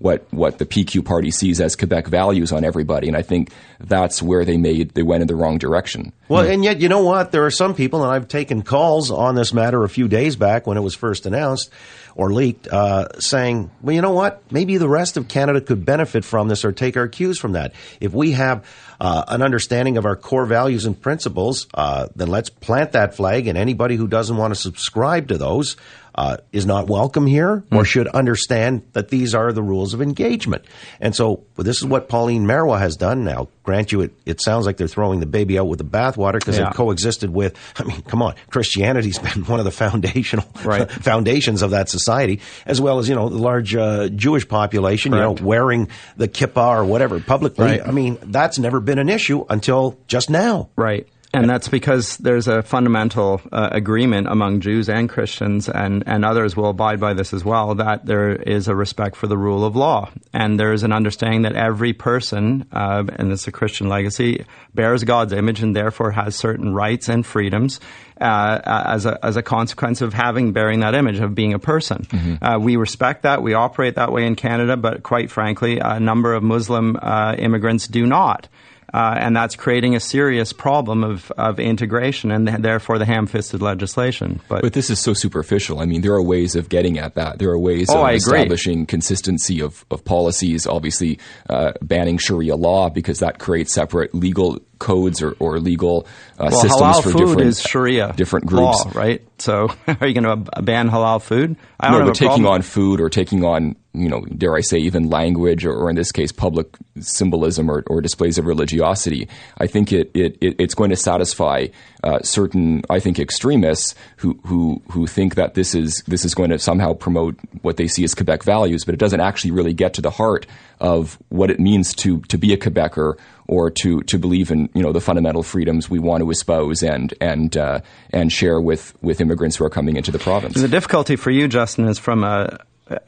what 0.04 0.26
what 0.32 0.58
the 0.58 0.66
PQ 0.66 1.06
party 1.06 1.32
sees 1.32 1.62
as 1.62 1.76
Quebec 1.76 2.08
values 2.08 2.52
on 2.52 2.66
everybody, 2.66 3.08
and 3.08 3.16
I 3.16 3.22
think 3.22 3.52
that's 3.80 4.22
where 4.22 4.44
they 4.44 4.58
made 4.58 4.90
they 4.96 5.02
went 5.02 5.22
in 5.22 5.28
the 5.28 5.36
wrong 5.36 5.58
direction. 5.58 6.12
Well, 6.28 6.46
and 6.46 6.64
yet, 6.64 6.82
you 6.82 6.90
know 6.90 7.04
what? 7.04 7.32
There 7.32 7.46
are 7.46 7.52
some 7.52 7.74
people, 7.74 8.04
and 8.04 8.14
I've 8.14 8.28
taken 8.28 8.64
calls 8.64 9.12
on 9.12 9.36
this 9.36 9.54
matter 9.54 9.84
a 9.84 9.90
few 9.90 10.08
days 10.08 10.36
back 10.36 10.68
when 10.68 10.78
it 10.78 10.82
was 10.82 10.94
first 10.94 11.26
announced 11.26 11.72
or 12.16 12.32
leaked, 12.32 12.68
uh, 12.68 13.20
saying, 13.20 13.72
well, 13.82 13.96
you 13.96 14.02
know 14.02 14.12
what? 14.12 14.44
Maybe 14.52 14.78
the 14.78 14.90
rest 14.90 15.18
of 15.18 15.28
Canada 15.28 15.62
could 15.62 15.86
benefit 15.86 16.24
from 16.24 16.48
this 16.48 16.64
or 16.64 16.72
take 16.72 16.96
our 16.96 17.08
cues 17.08 17.40
from 17.40 17.54
that. 17.54 17.74
If 18.00 18.14
we 18.14 18.32
have 18.32 18.66
uh, 19.00 19.24
an 19.28 19.42
understanding 19.42 19.98
of 19.98 20.06
our 20.06 20.16
core 20.16 20.46
values 20.46 20.86
and 20.86 21.00
principles, 21.00 21.68
uh, 21.74 22.10
then 22.16 22.28
let's 22.28 22.50
plant 22.50 22.92
that 22.92 23.16
flag, 23.16 23.48
and 23.48 23.58
anybody 23.58 23.96
who 23.96 24.08
doesn't 24.08 24.38
want 24.38 24.54
to 24.54 24.60
subscribe 24.60 25.30
to 25.30 25.38
those 25.38 25.76
uh, 26.16 26.38
is 26.52 26.66
not 26.66 26.88
welcome 26.88 27.26
here 27.26 27.64
or 27.72 27.86
should 27.86 28.08
understand 28.08 28.84
that 28.94 29.10
these 29.10 29.34
are 29.34 29.52
the 29.52 29.64
rules 29.64 29.94
of 29.94 30.02
engagement. 30.02 30.64
And 31.02 31.16
so 31.16 31.44
well, 31.58 31.64
this 31.66 31.78
is 31.78 31.86
what 31.86 32.10
Pauline 32.10 32.46
Marois 32.46 32.78
has 32.80 32.96
done 32.96 33.24
now. 33.24 33.48
Grant 33.64 33.92
you, 33.92 34.02
it, 34.02 34.12
it 34.26 34.42
sounds 34.42 34.66
like 34.66 34.78
they're 34.78 34.88
throwing 34.88 35.20
the 35.22 35.26
baby 35.26 35.58
out 35.58 35.68
with 35.68 35.80
the 35.80 35.86
bathwater 35.86 36.34
because 36.34 36.58
Yeah. 36.58 36.66
they've 36.66 36.74
coexisted 36.76 37.30
with, 37.30 37.58
I 37.78 37.84
mean, 37.84 38.02
come 38.02 38.22
on, 38.22 38.36
Christianity's 38.50 39.20
been 39.20 39.44
one 39.46 39.60
of 39.60 39.66
the 39.66 39.72
foundational 39.72 40.46
Right. 40.66 40.90
foundations 40.92 41.62
of 41.62 41.72
that 41.72 41.90
society, 41.90 42.42
as 42.66 42.80
well 42.82 43.00
as, 43.00 43.08
you 43.10 43.16
know, 43.16 43.30
the 43.30 43.38
large 43.38 43.76
uh, 43.76 44.10
Jewish 44.10 44.48
population, 44.48 45.14
you 45.14 45.20
know, 45.20 45.32
wearing 45.32 45.88
the 46.18 46.28
kippah 46.28 46.78
or 46.78 46.86
whatever 46.86 47.20
publicly. 47.20 47.66
Right. 47.66 47.88
I 47.88 47.92
mean, 47.92 48.18
that's 48.22 48.60
never 48.60 48.80
been 48.80 49.00
an 49.00 49.10
issue 49.10 49.46
until 49.50 49.98
just 50.08 50.30
now. 50.30 50.70
Right. 50.76 51.08
And 51.34 51.50
that's 51.50 51.68
because 51.68 52.18
there's 52.18 52.48
a 52.48 52.62
fundamental 52.62 53.42
uh, 53.52 53.70
agreement 53.72 54.28
among 54.28 54.60
Jews 54.60 54.88
and 54.88 55.10
Christians, 55.10 55.68
and, 55.68 56.04
and 56.06 56.24
others 56.24 56.56
will 56.56 56.70
abide 56.70 57.00
by 57.00 57.16
this 57.16 57.34
as 57.34 57.44
well, 57.44 57.74
that 57.76 58.06
there 58.06 58.36
is 58.36 58.68
a 58.68 58.76
respect 58.76 59.16
for 59.16 59.26
the 59.26 59.38
rule 59.38 59.66
of 59.66 59.76
law. 59.76 60.12
And 60.32 60.60
there 60.60 60.74
is 60.74 60.84
an 60.84 60.94
understanding 60.94 61.42
that 61.42 61.56
every 61.56 61.94
person, 61.94 62.68
uh, 62.72 63.04
and 63.16 63.32
it's 63.32 63.48
a 63.48 63.52
Christian 63.52 63.90
legacy, 63.90 64.46
bears 64.76 65.04
God's 65.04 65.34
image 65.34 65.64
and 65.64 65.76
therefore 65.76 66.12
has 66.12 66.36
certain 66.36 66.72
rights 66.76 67.10
and 67.10 67.26
freedoms. 67.26 67.80
Uh, 68.22 68.62
as 68.64 69.08
a 69.08 69.18
as 69.26 69.38
a 69.38 69.42
consequence 69.42 70.00
of 70.00 70.14
having 70.14 70.54
bearing 70.54 70.82
that 70.82 70.94
image 70.94 71.20
of 71.20 71.34
being 71.34 71.54
a 71.54 71.60
person, 71.60 72.06
uh, 72.42 72.60
we 72.60 72.76
respect 72.76 73.24
that. 73.24 73.42
We 73.42 73.56
operate 73.56 73.96
that 73.96 74.12
way 74.12 74.28
in 74.28 74.36
Canada, 74.36 74.78
but 74.78 75.02
quite 75.02 75.32
frankly, 75.32 75.80
a 75.80 76.00
number 76.00 76.34
of 76.34 76.44
Muslim 76.44 76.96
uh, 77.02 77.36
immigrants 77.38 77.88
do 77.88 78.06
not. 78.06 78.48
Uh, 78.94 79.16
and 79.18 79.36
that's 79.36 79.56
creating 79.56 79.96
a 79.96 80.00
serious 80.00 80.54
problem 80.54 81.04
of, 81.04 81.32
of 81.32 81.60
integration 81.60 82.32
and 82.32 82.48
th- 82.48 82.60
therefore 82.60 83.00
the 83.00 83.06
ham-fisted 83.06 83.62
legislation. 83.62 84.40
But, 84.48 84.62
But 84.62 84.74
this 84.74 84.90
is 84.90 85.00
so 85.00 85.14
superficial. 85.14 85.80
I 85.80 85.86
mean, 85.86 86.02
there 86.02 86.14
are 86.14 86.22
ways 86.22 86.56
of 86.56 86.70
getting 86.70 87.00
at 87.00 87.16
that. 87.16 87.40
There 87.40 87.50
are 87.50 87.58
ways 87.58 87.88
Oh, 87.90 88.06
of 88.06 88.14
establishing 88.14 88.86
consistency 88.86 89.62
of, 89.62 89.84
of 89.90 90.06
policies, 90.06 90.68
obviously 90.68 91.18
uh, 91.50 91.74
banning 91.82 92.20
Sharia 92.20 92.56
law 92.56 92.90
because 92.90 93.20
that 93.20 93.40
creates 93.40 93.74
separate 93.74 94.14
legal 94.14 94.60
codes 94.84 95.22
or, 95.22 95.32
or 95.40 95.60
legal 95.60 96.06
uh, 96.38 96.50
well, 96.52 96.62
systems 96.62 97.00
for 97.00 97.18
different, 97.18 97.42
is 97.42 97.62
Sharia 97.62 98.14
different 98.18 98.46
groups. 98.46 98.86
law, 98.86 98.92
right? 98.94 99.22
So 99.40 99.70
are 99.88 100.08
you 100.08 100.20
going 100.20 100.46
to 100.46 100.62
ban 100.62 100.90
halal 100.90 101.22
food? 101.22 101.56
I 101.80 101.90
don't 101.90 102.02
no, 102.02 102.06
but 102.08 102.16
taking 102.16 102.46
on 102.46 102.62
food 102.62 103.00
or 103.00 103.10
taking 103.10 103.46
on, 103.46 103.76
you 103.94 104.10
know, 104.10 104.22
dare 104.22 104.56
I 104.56 104.62
say, 104.62 104.78
even 104.80 105.10
language 105.10 105.66
or, 105.66 105.74
or 105.74 105.90
in 105.90 105.96
this 105.96 106.12
case, 106.12 106.34
public 106.34 106.68
symbolism 107.00 107.70
or, 107.72 107.84
or 107.88 108.02
displays 108.02 108.38
of 108.38 108.46
religiosity, 108.46 109.30
I 109.58 109.68
think 109.68 109.94
it, 109.94 110.12
it, 110.14 110.38
it 110.42 110.56
it's 110.60 110.74
going 110.74 110.90
to 110.90 110.98
satisfy 110.98 111.68
uh, 112.04 112.22
certain, 112.22 112.84
I 112.90 113.00
think, 113.00 113.20
extremists 113.20 113.96
who, 114.18 114.40
who 114.46 114.82
who 114.92 115.08
think 115.08 115.36
that 115.36 115.54
this 115.54 115.74
is 115.74 116.04
this 116.08 116.26
is 116.26 116.36
going 116.36 116.50
to 116.50 116.60
somehow 116.60 116.94
promote 116.94 117.40
what 117.62 117.78
they 117.78 117.88
see 117.88 118.04
as 118.04 118.14
Quebec 118.14 118.44
values, 118.44 118.84
but 118.84 118.94
it 118.94 119.00
doesn't 119.00 119.22
actually 119.22 119.52
really 119.52 119.74
get 119.74 119.94
to 119.94 120.02
the 120.02 120.12
heart 120.12 120.46
of 120.80 121.18
what 121.30 121.50
it 121.50 121.60
means 121.60 121.94
to 121.96 122.20
to 122.22 122.38
be 122.38 122.52
a 122.52 122.58
Quebecer 122.58 123.18
or 123.48 123.70
to, 123.70 124.02
to 124.02 124.18
believe 124.18 124.52
in 124.52 124.70
you 124.74 124.82
know 124.82 124.92
the 124.92 125.02
fundamental 125.02 125.44
freedoms 125.44 125.90
we 125.90 126.00
want 126.00 126.22
to 126.22 126.30
espouse 126.30 126.84
and 126.84 127.14
and 127.22 127.58
uh, 127.58 127.80
and 128.12 128.32
share 128.32 128.60
with, 128.62 128.94
with 129.02 129.22
immigrants 129.22 129.58
who 129.58 129.66
are 129.66 129.70
coming 129.70 129.98
into 129.98 130.12
the 130.12 130.20
province. 130.20 130.56
The 130.56 130.68
difficulty 130.68 131.16
for 131.16 131.32
you, 131.32 131.48
Justin, 131.48 131.88
is 131.88 132.00
from 132.00 132.24
a 132.24 132.60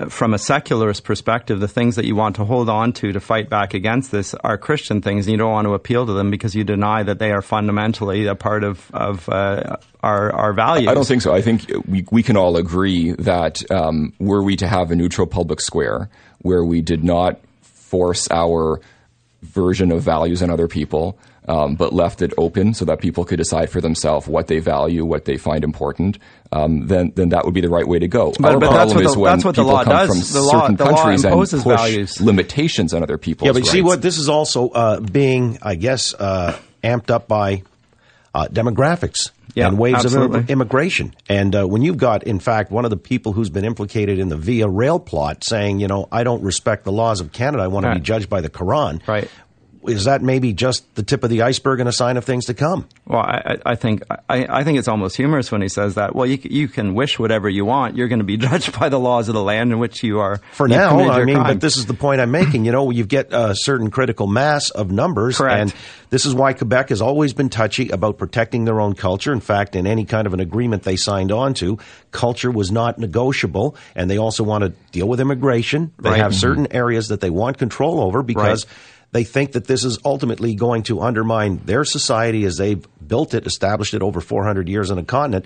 from 0.09 0.33
a 0.33 0.37
secularist 0.37 1.03
perspective, 1.03 1.59
the 1.59 1.67
things 1.67 1.95
that 1.97 2.05
you 2.05 2.15
want 2.15 2.37
to 2.37 2.45
hold 2.45 2.69
on 2.69 2.93
to 2.93 3.11
to 3.11 3.19
fight 3.19 3.49
back 3.49 3.73
against 3.73 4.11
this 4.11 4.33
are 4.35 4.57
Christian 4.57 5.01
things, 5.01 5.27
and 5.27 5.33
you 5.33 5.37
don't 5.37 5.51
want 5.51 5.65
to 5.65 5.73
appeal 5.73 6.05
to 6.05 6.13
them 6.13 6.31
because 6.31 6.55
you 6.55 6.63
deny 6.63 7.03
that 7.03 7.19
they 7.19 7.31
are 7.31 7.41
fundamentally 7.41 8.25
a 8.25 8.35
part 8.35 8.63
of, 8.63 8.89
of 8.93 9.27
uh, 9.27 9.75
our, 10.01 10.31
our 10.31 10.53
values. 10.53 10.87
I 10.87 10.93
don't 10.93 11.05
think 11.05 11.21
so. 11.21 11.33
I 11.33 11.41
think 11.41 11.69
we, 11.85 12.05
we 12.09 12.23
can 12.23 12.37
all 12.37 12.55
agree 12.55 13.11
that 13.13 13.69
um, 13.69 14.13
were 14.19 14.41
we 14.41 14.55
to 14.57 14.67
have 14.67 14.91
a 14.91 14.95
neutral 14.95 15.27
public 15.27 15.59
square 15.59 16.09
where 16.39 16.63
we 16.63 16.81
did 16.81 17.03
not 17.03 17.39
force 17.61 18.29
our 18.31 18.79
version 19.45 19.91
of 19.91 20.01
values 20.01 20.41
on 20.43 20.49
other 20.49 20.67
people, 20.67 21.17
um, 21.47 21.75
but 21.75 21.93
left 21.93 22.21
it 22.21 22.33
open 22.37 22.73
so 22.73 22.85
that 22.85 22.99
people 22.99 23.23
could 23.23 23.37
decide 23.37 23.69
for 23.69 23.79
themselves 23.79 24.27
what 24.27 24.47
they 24.47 24.59
value, 24.59 25.05
what 25.05 25.25
they 25.25 25.37
find 25.37 25.63
important, 25.63 26.17
um, 26.51 26.87
then 26.87 27.11
then 27.15 27.29
that 27.29 27.45
would 27.45 27.53
be 27.53 27.61
the 27.61 27.69
right 27.69 27.87
way 27.87 27.99
to 27.99 28.07
go. 28.07 28.33
But, 28.39 28.53
Our 28.53 28.59
but 28.59 28.71
problem 28.71 28.87
that's 28.87 28.95
what 28.95 29.05
is 29.05 29.13
the, 29.13 29.19
when 29.19 29.31
that's 29.31 29.45
what 29.45 29.55
the 29.55 29.61
people 29.61 29.73
law 29.73 29.83
come 29.83 29.93
does. 29.93 30.09
from 30.09 30.41
the 30.41 30.41
law, 30.47 30.61
certain 30.61 30.75
law 30.77 30.85
countries 30.95 31.23
and 31.23 31.33
imposes 31.33 31.63
push 31.63 31.77
values. 31.77 32.21
limitations 32.21 32.93
on 32.93 33.03
other 33.03 33.17
people. 33.17 33.45
Yeah, 33.47 33.53
but 33.53 33.59
you 33.59 33.69
see 33.69 33.81
what? 33.81 34.01
This 34.01 34.17
is 34.17 34.27
also 34.29 34.69
uh, 34.69 34.99
being, 34.99 35.59
I 35.61 35.75
guess, 35.75 36.13
uh, 36.13 36.57
amped 36.83 37.11
up 37.11 37.27
by 37.27 37.63
uh, 38.33 38.47
demographics 38.51 39.31
Yeah, 39.55 39.67
and 39.67 39.77
waves 39.79 40.03
absolutely. 40.03 40.39
of 40.39 40.49
immigration. 40.49 41.15
And 41.29 41.55
uh, 41.55 41.65
when 41.65 41.81
you've 41.81 41.97
got, 41.97 42.23
in 42.23 42.39
fact, 42.39 42.71
one 42.71 42.83
of 42.83 42.91
the 42.91 42.97
people 42.97 43.31
who's 43.31 43.49
been 43.49 43.63
implicated 43.63 44.19
in 44.19 44.27
the 44.27 44.35
Via 44.35 44.67
Rail 44.67 44.99
plot 44.99 45.45
saying, 45.45 45.79
you 45.79 45.87
know, 45.87 46.07
I 46.11 46.25
don't 46.25 46.43
respect 46.43 46.83
the 46.83 46.91
laws 46.91 47.21
of 47.21 47.31
Canada, 47.31 47.63
I 47.63 47.67
want 47.67 47.85
to 47.85 47.95
be 47.95 48.01
judged 48.01 48.29
by 48.29 48.41
the 48.41 48.49
Quran. 48.49 49.05
Right. 49.07 49.29
Is 49.87 50.05
that 50.05 50.21
maybe 50.21 50.53
just 50.53 50.93
the 50.95 51.03
tip 51.03 51.23
of 51.23 51.29
the 51.29 51.41
iceberg 51.41 51.79
and 51.79 51.89
a 51.89 51.91
sign 51.91 52.17
of 52.17 52.25
things 52.25 52.45
to 52.45 52.53
come? 52.53 52.87
Well, 53.05 53.21
I, 53.21 53.57
I 53.65 53.75
think 53.75 54.03
I, 54.29 54.45
I 54.49 54.63
think 54.63 54.79
it's 54.79 54.87
almost 54.87 55.15
humorous 55.15 55.51
when 55.51 55.61
he 55.61 55.69
says 55.69 55.95
that. 55.95 56.15
Well, 56.15 56.25
you 56.25 56.37
you 56.43 56.67
can 56.67 56.93
wish 56.93 57.19
whatever 57.19 57.49
you 57.49 57.65
want. 57.65 57.95
You're 57.95 58.07
going 58.07 58.19
to 58.19 58.25
be 58.25 58.37
judged 58.45 58.77
by 58.79 58.89
the 58.89 58.99
laws 58.99 59.27
of 59.29 59.35
the 59.35 59.43
land 59.43 59.71
in 59.71 59.79
which 59.79 60.03
you 60.03 60.19
are. 60.19 60.37
For 60.53 60.67
now, 60.67 60.97
I 60.99 61.23
mean, 61.25 61.35
crime. 61.35 61.47
but 61.47 61.61
this 61.61 61.77
is 61.77 61.85
the 61.85 61.93
point 61.93 62.21
I'm 62.21 62.31
making. 62.31 62.65
You 62.65 62.71
know, 62.71 62.89
you 62.91 63.05
get 63.05 63.31
a 63.31 63.55
certain 63.55 63.91
critical 63.91 64.27
mass 64.27 64.69
of 64.69 64.91
numbers, 64.91 65.37
Correct. 65.37 65.59
and 65.59 65.73
this 66.09 66.25
is 66.25 66.33
why 66.33 66.53
Quebec 66.53 66.89
has 66.89 67.01
always 67.01 67.33
been 67.33 67.49
touchy 67.49 67.89
about 67.89 68.17
protecting 68.17 68.65
their 68.65 68.79
own 68.79 68.93
culture. 68.95 69.33
In 69.33 69.39
fact, 69.41 69.75
in 69.75 69.85
any 69.87 70.05
kind 70.05 70.27
of 70.27 70.33
an 70.33 70.39
agreement 70.39 70.83
they 70.83 70.95
signed 70.95 71.31
on 71.31 71.53
to, 71.55 71.77
culture 72.11 72.51
was 72.51 72.71
not 72.71 72.97
negotiable, 72.99 73.75
and 73.95 74.09
they 74.09 74.17
also 74.17 74.43
want 74.43 74.63
to 74.63 74.69
deal 74.91 75.07
with 75.07 75.19
immigration. 75.19 75.91
They 75.99 76.11
Right. 76.11 76.19
have 76.21 76.33
certain 76.35 76.65
mm-hmm. 76.65 76.77
areas 76.77 77.09
that 77.09 77.21
they 77.21 77.29
want 77.29 77.57
control 77.57 77.99
over 78.01 78.23
because. 78.23 78.65
Right. 78.65 78.75
They 79.11 79.23
think 79.23 79.53
that 79.53 79.65
this 79.65 79.83
is 79.83 79.97
ultimately 80.03 80.55
going 80.55 80.83
to 80.83 81.01
undermine 81.01 81.61
their 81.65 81.85
society 81.85 82.43
as 82.45 82.57
they've 82.57 82.85
built 83.05 83.33
it, 83.33 83.45
established 83.45 83.93
it 83.93 84.01
over 84.01 84.19
400 84.19 84.67
years 84.67 84.91
on 84.91 84.97
a 84.97 85.03
continent, 85.03 85.45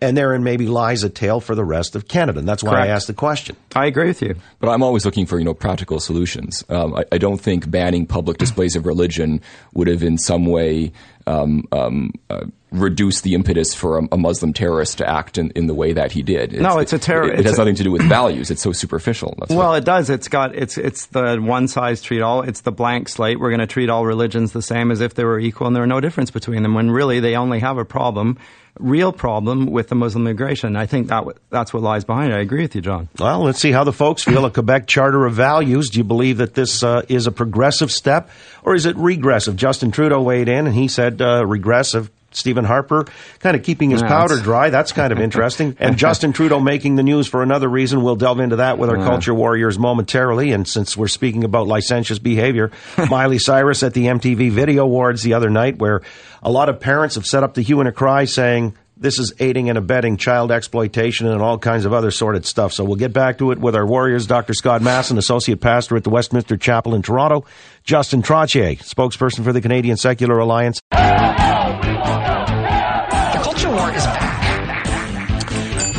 and 0.00 0.16
therein 0.16 0.42
maybe 0.42 0.66
lies 0.66 1.04
a 1.04 1.08
tale 1.08 1.40
for 1.40 1.54
the 1.54 1.64
rest 1.64 1.94
of 1.96 2.08
Canada. 2.08 2.38
And 2.38 2.48
that's 2.48 2.62
why 2.62 2.72
Correct. 2.72 2.88
I 2.88 2.92
asked 2.92 3.06
the 3.06 3.14
question. 3.14 3.56
I 3.74 3.86
agree 3.86 4.08
with 4.08 4.20
you. 4.20 4.34
But 4.58 4.70
I'm 4.70 4.82
always 4.82 5.04
looking 5.04 5.26
for 5.26 5.38
you 5.38 5.44
know 5.44 5.54
practical 5.54 6.00
solutions. 6.00 6.64
Um, 6.68 6.94
I, 6.94 7.04
I 7.12 7.18
don't 7.18 7.40
think 7.40 7.70
banning 7.70 8.06
public 8.06 8.38
displays 8.38 8.76
of 8.76 8.86
religion 8.86 9.40
would 9.72 9.86
have 9.86 10.02
in 10.02 10.18
some 10.18 10.46
way 10.46 10.92
um, 11.26 11.64
um, 11.72 12.12
uh, 12.30 12.44
reduced 12.70 13.22
the 13.22 13.34
impetus 13.34 13.72
for 13.72 13.98
a, 13.98 14.08
a 14.12 14.18
Muslim 14.18 14.52
terrorist 14.52 14.98
to 14.98 15.08
act 15.08 15.38
in, 15.38 15.50
in 15.50 15.66
the 15.68 15.74
way 15.74 15.92
that 15.92 16.10
he 16.12 16.22
did. 16.22 16.52
No, 16.60 16.78
it's 16.78 16.92
a 16.92 16.98
terror- 16.98 17.30
It, 17.32 17.40
it 17.40 17.46
has 17.46 17.56
nothing 17.58 17.76
to 17.76 17.84
do 17.84 17.90
with 17.92 18.02
values. 18.02 18.50
It's 18.50 18.62
so 18.62 18.72
superficial. 18.72 19.34
That's 19.38 19.54
Well, 19.54 19.70
what- 19.70 19.78
it 19.78 19.84
does. 19.84 20.10
It's 20.10 20.28
got 20.28 20.54
it's 20.54 20.76
it's 20.76 21.06
the 21.06 21.36
one 21.40 21.68
size 21.68 22.02
treat 22.02 22.20
all. 22.20 22.42
It's 22.42 22.62
the 22.62 22.72
blank 22.72 23.08
slate. 23.08 23.38
We're 23.38 23.50
going 23.50 23.60
to 23.60 23.66
treat 23.66 23.90
all 23.90 24.04
religions 24.04 24.52
the 24.52 24.62
same 24.62 24.90
as 24.90 25.00
if 25.00 25.14
they 25.14 25.24
were 25.24 25.38
equal, 25.38 25.66
and 25.68 25.74
there 25.76 25.82
are 25.82 25.86
no 25.86 26.00
difference 26.00 26.30
between 26.30 26.62
them. 26.62 26.74
When 26.74 26.90
really 26.90 27.20
they 27.20 27.36
only 27.36 27.60
have 27.60 27.78
a 27.78 27.84
problem, 27.84 28.38
real 28.78 29.12
problem 29.12 29.66
with 29.66 29.88
the 29.88 29.94
Muslim 29.94 30.24
migration. 30.24 30.76
I 30.76 30.86
think 30.86 31.08
that 31.08 31.24
that's 31.50 31.72
what 31.72 31.82
lies 31.82 32.04
behind 32.04 32.32
it. 32.32 32.36
I 32.36 32.40
agree 32.40 32.62
with 32.62 32.74
you, 32.74 32.80
John. 32.80 33.08
Well, 33.18 33.40
let's 33.42 33.60
see 33.60 33.72
how 33.72 33.84
the 33.84 33.92
folks 33.92 34.24
feel. 34.24 34.44
A 34.44 34.50
Quebec 34.50 34.86
Charter 34.86 35.24
of 35.26 35.34
Values. 35.34 35.90
Do 35.90 35.98
you 35.98 36.04
believe 36.04 36.38
that 36.38 36.54
this 36.54 36.82
uh, 36.82 37.02
is 37.08 37.26
a 37.26 37.32
progressive 37.32 37.92
step 37.92 38.30
or 38.62 38.74
is 38.74 38.86
it 38.86 38.96
regressive? 38.96 39.56
Justin 39.56 39.90
Trudeau 39.90 40.22
weighed 40.22 40.48
in 40.48 40.66
and 40.66 40.74
he 40.74 40.88
said 40.88 41.22
uh, 41.22 41.46
regressive. 41.46 42.10
Stephen 42.36 42.64
Harper 42.64 43.06
kind 43.40 43.56
of 43.56 43.62
keeping 43.62 43.90
his 43.90 44.02
Yeah, 44.02 44.08
powder 44.08 44.38
dry. 44.40 44.70
That's 44.70 44.92
kind 44.92 45.12
of 45.12 45.18
interesting. 45.20 45.76
and 45.78 45.96
Justin 45.96 46.32
Trudeau 46.34 46.60
making 46.60 46.96
the 46.96 47.02
news 47.02 47.26
for 47.26 47.42
another 47.42 47.68
reason. 47.68 48.02
We'll 48.02 48.16
delve 48.16 48.40
into 48.40 48.56
that 48.56 48.78
with 48.78 48.90
our 48.90 48.96
culture 48.96 49.34
warriors 49.34 49.78
momentarily. 49.78 50.52
And 50.52 50.66
since 50.68 50.96
we're 50.96 51.08
speaking 51.08 51.44
about 51.44 51.66
licentious 51.66 52.18
behavior, 52.18 52.70
Miley 53.08 53.38
Cyrus 53.38 53.82
at 53.82 53.94
the 53.94 54.06
MTV 54.06 54.50
Video 54.50 54.84
Awards 54.84 55.22
the 55.22 55.34
other 55.34 55.50
night, 55.50 55.78
where 55.78 56.02
a 56.42 56.50
lot 56.50 56.68
of 56.68 56.80
parents 56.80 57.14
have 57.14 57.26
set 57.26 57.42
up 57.42 57.54
the 57.54 57.62
hue 57.62 57.80
and 57.80 57.88
a 57.88 57.92
cry 57.92 58.24
saying, 58.24 58.74
this 58.96 59.18
is 59.18 59.32
aiding 59.40 59.68
and 59.68 59.76
abetting 59.76 60.16
child 60.16 60.52
exploitation 60.52 61.26
and 61.26 61.42
all 61.42 61.58
kinds 61.58 61.84
of 61.84 61.92
other 61.92 62.12
sordid 62.12 62.46
stuff. 62.46 62.72
So 62.72 62.84
we'll 62.84 62.94
get 62.96 63.12
back 63.12 63.38
to 63.38 63.50
it 63.50 63.58
with 63.58 63.74
our 63.74 63.84
warriors, 63.84 64.24
Dr. 64.26 64.54
Scott 64.54 64.82
Masson, 64.82 65.18
Associate 65.18 65.60
Pastor 65.60 65.96
at 65.96 66.04
the 66.04 66.10
Westminster 66.10 66.56
Chapel 66.56 66.94
in 66.94 67.02
Toronto, 67.02 67.44
Justin 67.82 68.22
Trottier, 68.22 68.78
spokesperson 68.78 69.42
for 69.42 69.52
the 69.52 69.60
Canadian 69.60 69.96
Secular 69.96 70.38
Alliance. 70.38 70.80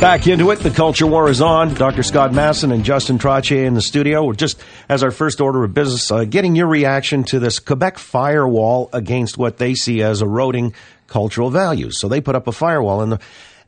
Back. 0.00 0.26
Into 0.26 0.50
it. 0.50 0.58
The 0.60 0.70
culture 0.70 1.06
war 1.06 1.28
is 1.28 1.40
on. 1.40 1.74
Dr. 1.74 2.02
Scott 2.02 2.32
Masson 2.32 2.72
and 2.72 2.84
Justin 2.84 3.18
Trottier 3.18 3.64
in 3.64 3.74
the 3.74 3.80
studio. 3.80 4.24
We're 4.24 4.34
just, 4.34 4.60
as 4.88 5.02
our 5.02 5.10
first 5.10 5.40
order 5.40 5.64
of 5.64 5.72
business, 5.72 6.10
uh, 6.10 6.24
getting 6.24 6.56
your 6.56 6.66
reaction 6.66 7.24
to 7.24 7.38
this 7.38 7.58
Quebec 7.58 7.98
firewall 7.98 8.90
against 8.92 9.38
what 9.38 9.58
they 9.58 9.74
see 9.74 10.02
as 10.02 10.22
eroding 10.22 10.74
cultural 11.06 11.50
values. 11.50 11.98
So 11.98 12.08
they 12.08 12.20
put 12.20 12.34
up 12.34 12.46
a 12.46 12.52
firewall 12.52 13.00
and 13.02 13.12
the, 13.12 13.20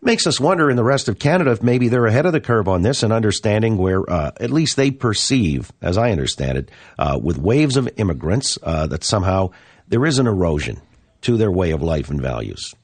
makes 0.03 0.27
us 0.27 0.41
wonder 0.41 0.71
in 0.71 0.77
the 0.77 0.85
rest 0.85 1.09
of 1.09 1.19
Canada 1.19 1.53
if 1.53 1.63
maybe 1.63 1.89
they're 1.89 2.07
ahead 2.07 2.27
of 2.27 2.33
the 2.33 2.41
curve 2.41 2.69
on 2.69 2.83
this 2.83 3.03
and 3.03 3.13
understanding 3.13 3.79
where 3.79 4.09
uh, 4.11 4.33
at 4.41 4.51
least 4.51 4.77
they 4.77 4.91
perceive, 4.91 5.73
as 5.81 5.97
I 5.97 6.11
understand 6.11 6.59
it, 6.59 6.71
uh, 6.99 7.19
with 7.23 7.39
waves 7.39 7.77
of 7.77 7.89
immigrants, 7.97 8.59
uh, 8.63 8.87
that 8.89 9.05
somehow 9.05 9.51
there 9.89 10.05
is 10.05 10.19
an 10.19 10.27
erosion 10.27 10.81
to 11.23 11.37
their 11.37 11.51
way 11.51 11.71
of 11.71 11.83
life 11.83 12.11
and 12.11 12.21
values. 12.21 12.75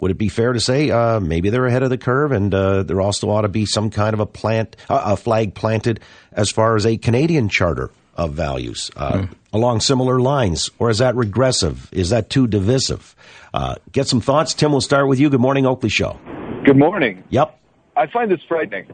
Would 0.00 0.12
it 0.12 0.18
be 0.18 0.28
fair 0.28 0.52
to 0.52 0.60
say 0.60 0.90
uh, 0.90 1.18
maybe 1.18 1.50
they're 1.50 1.66
ahead 1.66 1.82
of 1.82 1.90
the 1.90 1.98
curve, 1.98 2.32
and 2.32 2.54
uh, 2.54 2.84
there 2.84 3.00
also 3.00 3.30
ought 3.30 3.42
to 3.42 3.48
be 3.48 3.66
some 3.66 3.90
kind 3.90 4.14
of 4.14 4.20
a 4.20 4.26
plant, 4.26 4.76
uh, 4.88 5.02
a 5.04 5.16
flag 5.16 5.54
planted 5.54 6.00
as 6.32 6.50
far 6.50 6.76
as 6.76 6.86
a 6.86 6.96
Canadian 6.96 7.48
charter 7.48 7.90
of 8.14 8.32
values 8.32 8.90
uh, 8.96 9.26
along 9.52 9.80
similar 9.80 10.20
lines, 10.20 10.70
or 10.78 10.90
is 10.90 10.98
that 10.98 11.14
regressive? 11.14 11.88
Is 11.92 12.10
that 12.10 12.30
too 12.30 12.46
divisive? 12.46 13.14
Uh, 13.54 13.76
get 13.92 14.06
some 14.08 14.20
thoughts. 14.20 14.54
Tim, 14.54 14.72
we'll 14.72 14.80
start 14.80 15.08
with 15.08 15.20
you. 15.20 15.30
Good 15.30 15.40
morning, 15.40 15.66
Oakley 15.66 15.88
Show. 15.88 16.18
Good 16.64 16.76
morning. 16.76 17.24
Yep. 17.30 17.58
I 17.96 18.06
find 18.08 18.30
this 18.30 18.40
frightening. 18.48 18.86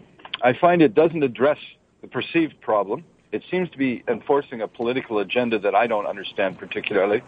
I 0.42 0.52
find 0.52 0.82
it 0.82 0.94
doesn't 0.94 1.22
address 1.22 1.58
the 2.02 2.06
perceived 2.06 2.60
problem. 2.60 3.04
It 3.32 3.42
seems 3.50 3.68
to 3.70 3.78
be 3.78 4.04
enforcing 4.08 4.60
a 4.60 4.68
political 4.68 5.18
agenda 5.18 5.58
that 5.58 5.74
I 5.74 5.86
don't 5.86 6.06
understand 6.06 6.58
particularly. 6.58 7.22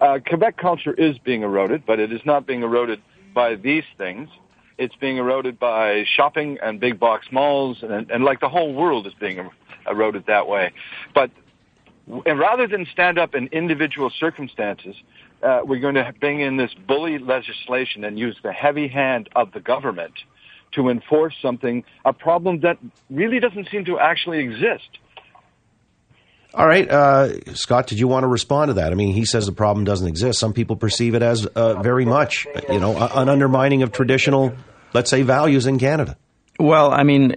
Uh, 0.00 0.18
Quebec 0.26 0.58
culture 0.58 0.92
is 0.92 1.16
being 1.18 1.42
eroded, 1.42 1.86
but 1.86 1.98
it 1.98 2.12
is 2.12 2.20
not 2.26 2.46
being 2.46 2.62
eroded 2.62 3.00
by 3.36 3.54
these 3.54 3.84
things. 3.98 4.30
It's 4.78 4.96
being 4.96 5.18
eroded 5.18 5.58
by 5.58 6.04
shopping 6.16 6.58
and 6.62 6.80
big 6.80 6.98
box 6.98 7.26
malls, 7.30 7.82
and, 7.82 8.10
and 8.10 8.24
like 8.24 8.40
the 8.40 8.48
whole 8.48 8.72
world 8.74 9.06
is 9.06 9.12
being 9.20 9.38
er- 9.38 9.50
eroded 9.88 10.24
that 10.26 10.48
way. 10.48 10.72
But 11.14 11.30
and 12.24 12.38
rather 12.38 12.66
than 12.66 12.86
stand 12.86 13.18
up 13.18 13.34
in 13.34 13.48
individual 13.48 14.10
circumstances, 14.10 14.96
uh, 15.42 15.60
we're 15.64 15.80
going 15.80 15.96
to 15.96 16.14
bring 16.18 16.40
in 16.40 16.56
this 16.56 16.72
bully 16.74 17.18
legislation 17.18 18.04
and 18.04 18.18
use 18.18 18.36
the 18.42 18.52
heavy 18.52 18.88
hand 18.88 19.28
of 19.36 19.52
the 19.52 19.60
government 19.60 20.14
to 20.72 20.88
enforce 20.88 21.34
something, 21.40 21.84
a 22.04 22.12
problem 22.12 22.60
that 22.60 22.78
really 23.10 23.40
doesn't 23.40 23.68
seem 23.70 23.84
to 23.84 23.98
actually 23.98 24.38
exist. 24.38 24.98
All 26.56 26.66
right, 26.66 26.90
uh, 26.90 27.54
Scott. 27.54 27.86
Did 27.86 27.98
you 27.98 28.08
want 28.08 28.24
to 28.24 28.28
respond 28.28 28.70
to 28.70 28.74
that? 28.74 28.90
I 28.90 28.94
mean, 28.94 29.12
he 29.12 29.26
says 29.26 29.44
the 29.44 29.52
problem 29.52 29.84
doesn't 29.84 30.08
exist. 30.08 30.40
Some 30.40 30.54
people 30.54 30.76
perceive 30.76 31.14
it 31.14 31.20
as 31.22 31.44
uh, 31.44 31.82
very 31.82 32.06
much, 32.06 32.46
you 32.70 32.80
know, 32.80 32.96
an 32.96 33.28
undermining 33.28 33.82
of 33.82 33.92
traditional, 33.92 34.54
let's 34.94 35.10
say, 35.10 35.20
values 35.20 35.66
in 35.66 35.78
Canada. 35.78 36.16
Well, 36.58 36.90
I 36.92 37.02
mean, 37.02 37.36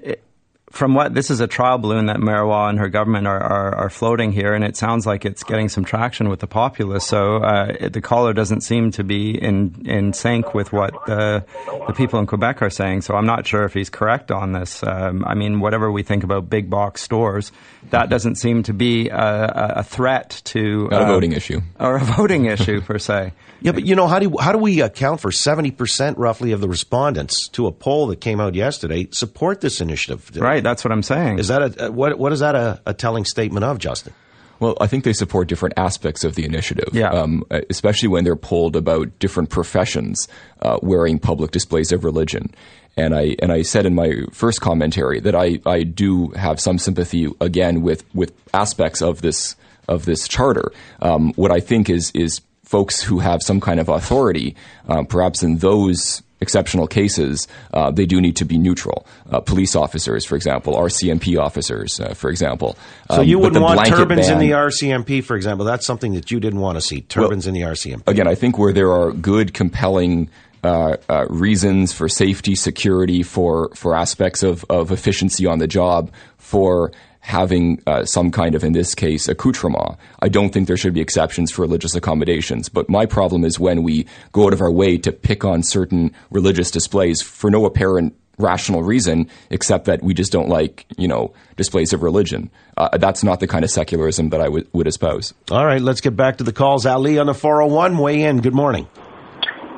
from 0.71 0.93
what 0.93 1.13
this 1.13 1.31
is 1.31 1.39
a 1.39 1.47
trial 1.47 1.77
balloon 1.79 2.05
that 2.07 2.19
Marois 2.19 2.69
and 2.69 2.79
her 2.79 2.89
government 2.89 3.25
are, 3.27 3.39
are, 3.41 3.75
are 3.75 3.89
floating 3.89 4.31
here, 4.31 4.53
and 4.53 4.63
it 4.63 4.77
sounds 4.77 5.05
like 5.07 5.25
it's 5.25 5.43
getting 5.43 5.67
some 5.69 5.83
traction 5.83 6.29
with 6.29 6.39
the 6.39 6.47
populace. 6.47 7.05
So 7.07 7.37
uh, 7.37 7.75
it, 7.79 7.93
the 7.93 8.01
caller 8.01 8.33
doesn't 8.33 8.61
seem 8.61 8.91
to 8.91 9.03
be 9.03 9.31
in 9.37 9.83
in 9.85 10.13
sync 10.13 10.53
with 10.53 10.71
what 10.71 10.93
the 11.07 11.43
the 11.87 11.93
people 11.93 12.19
in 12.19 12.27
Quebec 12.27 12.61
are 12.61 12.69
saying. 12.69 13.01
So 13.01 13.15
I'm 13.15 13.25
not 13.25 13.47
sure 13.47 13.63
if 13.63 13.73
he's 13.73 13.89
correct 13.89 14.31
on 14.31 14.51
this. 14.53 14.83
Um, 14.83 15.25
I 15.25 15.33
mean, 15.33 15.59
whatever 15.59 15.91
we 15.91 16.03
think 16.03 16.23
about 16.23 16.49
big 16.49 16.69
box 16.69 17.01
stores, 17.01 17.51
that 17.89 18.09
doesn't 18.09 18.35
seem 18.35 18.63
to 18.63 18.73
be 18.73 19.09
a, 19.09 19.15
a- 19.17 19.73
a 19.79 19.83
threat 19.83 20.41
to 20.45 20.87
Not 20.89 21.01
a 21.01 21.05
uh, 21.05 21.07
voting 21.07 21.31
issue. 21.33 21.61
or 21.79 21.95
a 21.97 21.99
voting 22.03 22.45
issue 22.45 22.81
per 22.81 22.99
se. 22.99 23.33
Yeah, 23.61 23.73
but 23.73 23.85
you 23.85 23.93
know 23.93 24.07
how 24.07 24.19
do 24.19 24.33
how 24.39 24.53
do 24.53 24.57
we 24.57 24.79
account 24.79 25.19
for 25.19 25.33
seventy 25.33 25.71
percent 25.71 26.17
roughly 26.17 26.53
of 26.53 26.61
the 26.61 26.69
respondents 26.69 27.49
to 27.49 27.67
a 27.67 27.73
poll 27.73 28.07
that 28.07 28.21
came 28.21 28.39
out 28.39 28.55
yesterday 28.55 29.09
support 29.11 29.59
this 29.59 29.81
initiative? 29.81 30.31
Right, 30.37 30.58
that's 30.61 30.83
what 30.83 30.91
I'm 30.91 31.03
saying. 31.03 31.39
Is 31.39 31.47
that 31.47 31.79
a 31.81 31.91
what? 31.91 32.17
What 32.19 32.31
is 32.33 32.39
that 32.39 32.55
a, 32.55 32.81
a 32.85 32.93
telling 32.93 33.25
statement 33.25 33.63
of, 33.63 33.77
Justin? 33.79 34.13
Well, 34.59 34.75
I 34.81 34.87
think 34.87 35.05
they 35.05 35.13
support 35.13 35.47
different 35.47 35.75
aspects 35.77 36.25
of 36.25 36.35
the 36.35 36.43
initiative, 36.43 36.89
Yeah. 36.91 37.11
um, 37.11 37.45
especially 37.69 38.09
when 38.09 38.25
they're 38.25 38.35
polled 38.35 38.75
about 38.75 39.17
different 39.19 39.49
professions 39.49 40.27
uh, 40.61 40.79
wearing 40.81 41.17
public 41.17 41.51
displays 41.51 41.93
of 41.93 42.03
religion. 42.03 42.53
And 42.97 43.15
I 43.15 43.37
and 43.41 43.53
I 43.53 43.61
said 43.61 43.85
in 43.85 43.95
my 43.95 44.23
first 44.33 44.59
commentary 44.59 45.21
that 45.21 45.33
I, 45.33 45.59
I 45.65 45.83
do 45.83 46.29
have 46.31 46.59
some 46.59 46.77
sympathy 46.77 47.29
again 47.39 47.81
with 47.81 48.03
with 48.13 48.33
aspects 48.53 49.01
of 49.01 49.21
this 49.21 49.55
of 49.87 50.03
this 50.05 50.27
charter. 50.27 50.71
Um, 51.01 51.31
what 51.35 51.51
I 51.51 51.61
think 51.61 51.89
is 51.89 52.11
is 52.13 52.41
folks 52.65 53.01
who 53.01 53.19
have 53.19 53.41
some 53.41 53.61
kind 53.61 53.79
of 53.79 53.87
authority, 53.87 54.55
um, 54.89 55.05
perhaps 55.05 55.41
in 55.41 55.57
those 55.59 56.21
exceptional 56.41 56.87
cases, 56.87 57.47
uh, 57.73 57.91
they 57.91 58.05
do 58.05 58.21
need 58.21 58.35
to 58.37 58.45
be 58.45 58.57
neutral. 58.57 59.05
Uh, 59.31 59.39
police 59.39 59.75
officers, 59.75 60.25
for 60.25 60.35
example, 60.35 60.75
RCMP 60.75 61.37
officers, 61.37 61.99
uh, 61.99 62.13
for 62.13 62.29
example. 62.29 62.77
So 63.11 63.21
Um, 63.21 63.27
you 63.27 63.39
wouldn't 63.39 63.61
want 63.61 63.85
turbans 63.87 64.29
in 64.29 64.39
the 64.39 64.51
RCMP, 64.51 65.21
for 65.21 65.35
example. 65.35 65.65
That's 65.65 65.85
something 65.85 66.13
that 66.13 66.31
you 66.31 66.39
didn't 66.39 66.59
want 66.59 66.77
to 66.77 66.81
see. 66.81 67.01
Turbans 67.01 67.47
in 67.47 67.53
the 67.53 67.61
RCMP. 67.61 68.03
again, 68.07 68.27
I 68.27 68.35
think 68.35 68.57
where 68.57 68.73
there 68.73 68.91
are 68.91 69.11
good, 69.11 69.53
compelling 69.53 70.29
uh, 70.63 70.97
uh, 71.09 71.25
reasons 71.29 71.93
for 71.93 72.09
safety, 72.09 72.55
security, 72.55 73.23
for 73.23 73.69
for 73.75 73.95
aspects 73.95 74.43
of, 74.43 74.65
of 74.69 74.91
efficiency 74.91 75.45
on 75.45 75.59
the 75.59 75.67
job, 75.67 76.11
for 76.37 76.91
having 77.21 77.81
uh, 77.85 78.05
some 78.05 78.31
kind 78.31 78.55
of, 78.55 78.63
in 78.63 78.73
this 78.73 78.95
case, 78.95 79.27
accoutrement. 79.27 79.97
I 80.21 80.29
don't 80.29 80.51
think 80.51 80.67
there 80.67 80.77
should 80.77 80.93
be 80.93 81.01
exceptions 81.01 81.51
for 81.51 81.61
religious 81.61 81.93
accommodations. 81.95 82.69
But 82.69 82.89
my 82.89 83.05
problem 83.05 83.43
is 83.43 83.59
when 83.59 83.83
we 83.83 84.07
go 84.31 84.47
out 84.47 84.53
of 84.53 84.61
our 84.61 84.71
way 84.71 84.97
to 84.97 85.11
pick 85.11 85.43
on 85.43 85.61
certain 85.61 86.13
religious 86.31 86.71
displays 86.71 87.21
for 87.21 87.51
no 87.51 87.65
apparent 87.65 88.15
rational 88.37 88.83
reason 88.83 89.29
except 89.49 89.85
that 89.85 90.01
we 90.01 90.13
just 90.13 90.31
don't 90.31 90.47
like, 90.47 90.85
you 90.97 91.07
know, 91.07 91.33
displays 91.57 91.91
of 91.93 92.01
religion. 92.01 92.49
Uh, 92.77 92.97
that's 92.97 93.23
not 93.23 93.41
the 93.41 93.47
kind 93.47 93.65
of 93.65 93.69
secularism 93.69 94.29
that 94.29 94.41
I 94.41 94.47
would 94.47 94.67
would 94.73 94.87
espouse. 94.87 95.33
All 95.51 95.65
right, 95.65 95.81
let's 95.81 96.01
get 96.01 96.15
back 96.15 96.37
to 96.37 96.43
the 96.43 96.53
calls. 96.53 96.85
Ali 96.85 97.19
on 97.19 97.27
the 97.27 97.33
401, 97.33 97.97
weigh 97.97 98.23
in. 98.23 98.39
Good 98.39 98.55
morning. 98.55 98.87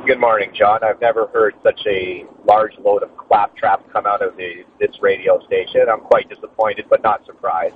Good 0.04 0.20
morning, 0.20 0.52
John. 0.58 0.84
I've 0.84 1.00
never 1.00 1.28
heard 1.28 1.54
such 1.62 1.80
a 1.86 2.26
large 2.48 2.74
load 2.80 3.04
of 3.04 3.16
claptrap 3.18 3.88
come 3.94 4.08
out 4.08 4.24
of 4.24 4.36
the, 4.36 4.64
this 4.80 5.00
radio 5.00 5.40
station. 5.46 5.82
I'm 5.92 6.02
quite 6.02 6.28
disappointed, 6.28 6.86
but 6.90 7.04
not 7.04 7.24
surprised. 7.28 7.76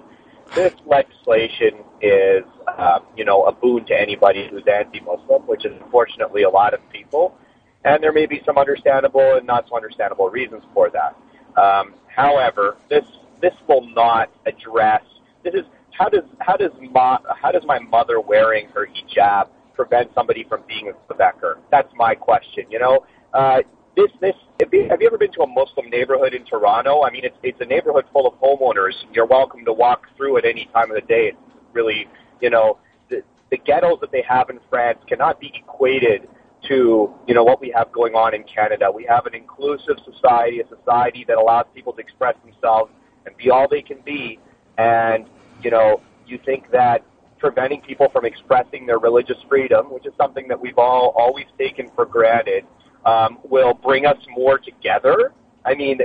This 0.55 0.73
legislation 0.87 1.83
is, 2.01 2.43
uh, 2.67 2.99
you 3.15 3.25
know, 3.25 3.43
a 3.43 3.51
boon 3.51 3.85
to 3.85 3.93
anybody 3.93 4.47
who's 4.49 4.63
anti-Muslim, 4.65 5.43
which 5.43 5.65
is 5.65 5.73
unfortunately 5.79 6.43
a 6.43 6.49
lot 6.49 6.73
of 6.73 6.79
people, 6.89 7.37
and 7.83 8.01
there 8.01 8.11
may 8.11 8.25
be 8.25 8.41
some 8.43 8.57
understandable 8.57 9.35
and 9.35 9.45
not 9.45 9.67
so 9.69 9.75
understandable 9.75 10.29
reasons 10.29 10.63
for 10.73 10.89
that. 10.89 11.15
Um, 11.61 11.93
however, 12.07 12.77
this 12.89 13.05
this 13.39 13.53
will 13.69 13.87
not 13.89 14.31
address. 14.47 15.03
This 15.43 15.53
is 15.53 15.65
how 15.91 16.09
does 16.09 16.23
how 16.39 16.57
does 16.57 16.71
ma, 16.79 17.19
how 17.39 17.51
does 17.51 17.63
my 17.65 17.77
mother 17.77 18.19
wearing 18.19 18.67
her 18.69 18.87
hijab 18.87 19.49
prevent 19.75 20.11
somebody 20.15 20.45
from 20.47 20.63
being 20.67 20.89
a 20.89 21.13
Quebecer? 21.13 21.57
That's 21.71 21.91
my 21.95 22.15
question. 22.15 22.65
You 22.69 22.79
know, 22.79 23.05
uh, 23.33 23.59
this 23.95 24.11
this 24.21 24.35
have 24.59 24.73
you, 24.73 24.87
have 24.89 25.01
you 25.01 25.07
ever 25.07 25.17
been 25.17 25.31
to 25.33 25.41
a 25.41 25.47
Muslim 25.47 25.89
neighborhood 25.89 26.33
in 26.33 26.45
Toronto? 26.45 27.03
I 27.03 27.11
mean, 27.11 27.25
it's 27.25 27.37
it's 27.43 27.59
a 27.61 27.65
neighborhood 27.65 28.05
full 28.11 28.27
of 28.27 28.33
homeowners. 28.39 28.93
You're 29.13 29.25
welcome 29.25 29.65
to 29.65 29.73
walk 29.73 30.03
through 30.17 30.37
at 30.37 30.45
any 30.45 30.69
time 30.73 30.91
of 30.91 30.95
the 30.95 31.07
day. 31.07 31.31
It's 31.33 31.37
really, 31.73 32.07
you 32.41 32.49
know, 32.49 32.77
the, 33.09 33.21
the 33.51 33.57
ghettos 33.57 33.99
that 34.01 34.11
they 34.11 34.23
have 34.27 34.49
in 34.49 34.59
France 34.69 34.99
cannot 35.07 35.39
be 35.39 35.51
equated 35.55 36.27
to 36.67 37.13
you 37.27 37.33
know 37.33 37.43
what 37.43 37.61
we 37.61 37.71
have 37.75 37.91
going 37.91 38.13
on 38.13 38.33
in 38.33 38.43
Canada. 38.43 38.91
We 38.93 39.05
have 39.09 39.25
an 39.25 39.35
inclusive 39.35 39.97
society, 40.03 40.61
a 40.61 40.67
society 40.67 41.25
that 41.27 41.37
allows 41.37 41.65
people 41.73 41.93
to 41.93 42.01
express 42.01 42.35
themselves 42.43 42.91
and 43.25 43.35
be 43.37 43.49
all 43.49 43.67
they 43.69 43.81
can 43.81 43.99
be. 44.05 44.39
And 44.77 45.25
you 45.63 45.71
know, 45.71 46.01
you 46.27 46.39
think 46.45 46.71
that 46.71 47.03
preventing 47.39 47.81
people 47.81 48.09
from 48.09 48.25
expressing 48.25 48.85
their 48.85 48.99
religious 48.99 49.37
freedom, 49.49 49.87
which 49.87 50.05
is 50.05 50.13
something 50.17 50.47
that 50.47 50.59
we've 50.59 50.77
all 50.77 51.13
always 51.17 51.45
taken 51.57 51.89
for 51.95 52.05
granted, 52.05 52.65
um, 53.05 53.39
will 53.43 53.73
bring 53.73 54.05
us 54.05 54.17
more 54.29 54.57
together. 54.57 55.33
I 55.65 55.75
mean, 55.75 55.99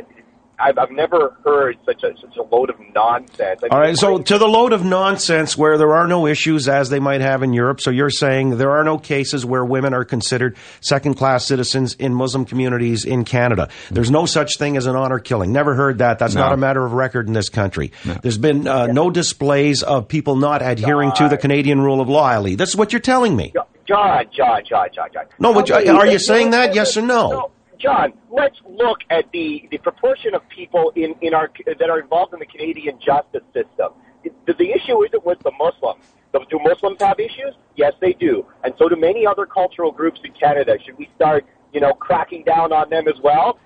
I've, 0.62 0.78
I've 0.78 0.90
never 0.90 1.36
heard 1.44 1.78
such 1.86 2.02
a 2.02 2.14
such 2.20 2.36
a 2.36 2.42
load 2.42 2.70
of 2.70 2.76
nonsense. 2.94 3.60
I 3.62 3.64
mean, 3.66 3.72
All 3.72 3.80
right, 3.80 3.96
so 3.96 4.18
to 4.18 4.38
the 4.38 4.46
load 4.48 4.72
of 4.72 4.84
nonsense 4.84 5.56
where 5.56 5.78
there 5.78 5.94
are 5.94 6.06
no 6.06 6.26
issues 6.26 6.68
as 6.68 6.90
they 6.90 7.00
might 7.00 7.20
have 7.20 7.42
in 7.42 7.52
Europe. 7.52 7.80
So 7.80 7.90
you're 7.90 8.10
saying 8.10 8.58
there 8.58 8.72
are 8.72 8.84
no 8.84 8.98
cases 8.98 9.44
where 9.46 9.64
women 9.64 9.94
are 9.94 10.04
considered 10.04 10.56
second 10.80 11.14
class 11.14 11.46
citizens 11.46 11.94
in 11.94 12.14
Muslim 12.14 12.44
communities 12.44 13.04
in 13.04 13.24
Canada. 13.24 13.68
There's 13.90 14.10
no 14.10 14.26
such 14.26 14.58
thing 14.58 14.76
as 14.76 14.86
an 14.86 14.96
honor 14.96 15.18
killing. 15.18 15.52
Never 15.52 15.74
heard 15.74 15.98
that. 15.98 16.18
That's 16.18 16.34
No. 16.34 16.42
not 16.42 16.52
a 16.52 16.56
matter 16.56 16.84
of 16.84 16.92
record 16.92 17.26
in 17.26 17.32
this 17.32 17.48
country. 17.48 17.92
There's 18.22 18.38
been 18.38 18.66
uh, 18.68 18.86
no 18.86 19.10
displays 19.10 19.82
of 19.82 20.08
people 20.08 20.36
not 20.36 20.62
adhering 20.62 21.12
to 21.12 21.28
the 21.28 21.36
Canadian 21.36 21.80
rule 21.80 22.00
of 22.00 22.08
law, 22.08 22.32
Ali. 22.34 22.54
This 22.54 22.68
is 22.70 22.76
what 22.76 22.92
you're 22.92 23.00
telling 23.00 23.34
me. 23.36 23.52
John, 23.88 24.24
John, 24.36 24.62
John, 24.68 24.88
John, 24.94 25.08
John. 25.12 25.24
No, 25.40 25.52
but 25.52 25.68
Okay, 25.70 25.88
are 25.88 26.06
you 26.06 26.18
saying 26.20 26.50
that? 26.50 26.74
Yes 26.74 26.96
or 26.96 27.02
no? 27.02 27.50
John, 27.80 28.12
let's 28.30 28.58
look 28.68 28.98
at 29.08 29.24
the, 29.32 29.66
the 29.70 29.78
proportion 29.78 30.34
of 30.34 30.46
people 30.48 30.92
in, 30.96 31.14
in 31.22 31.32
our 31.32 31.50
that 31.66 31.88
are 31.88 31.98
involved 31.98 32.34
in 32.34 32.38
the 32.38 32.46
Canadian 32.46 32.98
justice 33.00 33.42
system. 33.54 33.94
The, 34.22 34.52
the 34.52 34.70
issue 34.70 35.02
isn't 35.04 35.24
with 35.24 35.38
the 35.40 35.52
Muslims. 35.58 36.04
Do 36.32 36.60
Muslims 36.62 36.98
have 37.00 37.18
issues? 37.18 37.54
Yes, 37.74 37.94
they 38.00 38.12
do, 38.12 38.46
and 38.62 38.74
so 38.78 38.88
do 38.88 38.96
many 38.96 39.26
other 39.26 39.46
cultural 39.46 39.90
groups 39.90 40.20
in 40.22 40.32
Canada. 40.32 40.76
Should 40.84 40.98
we 40.98 41.08
start, 41.16 41.44
you 41.72 41.80
know, 41.80 41.92
cracking 41.94 42.44
down 42.44 42.72
on 42.72 42.90
them 42.90 43.08
as 43.08 43.20
well? 43.22 43.58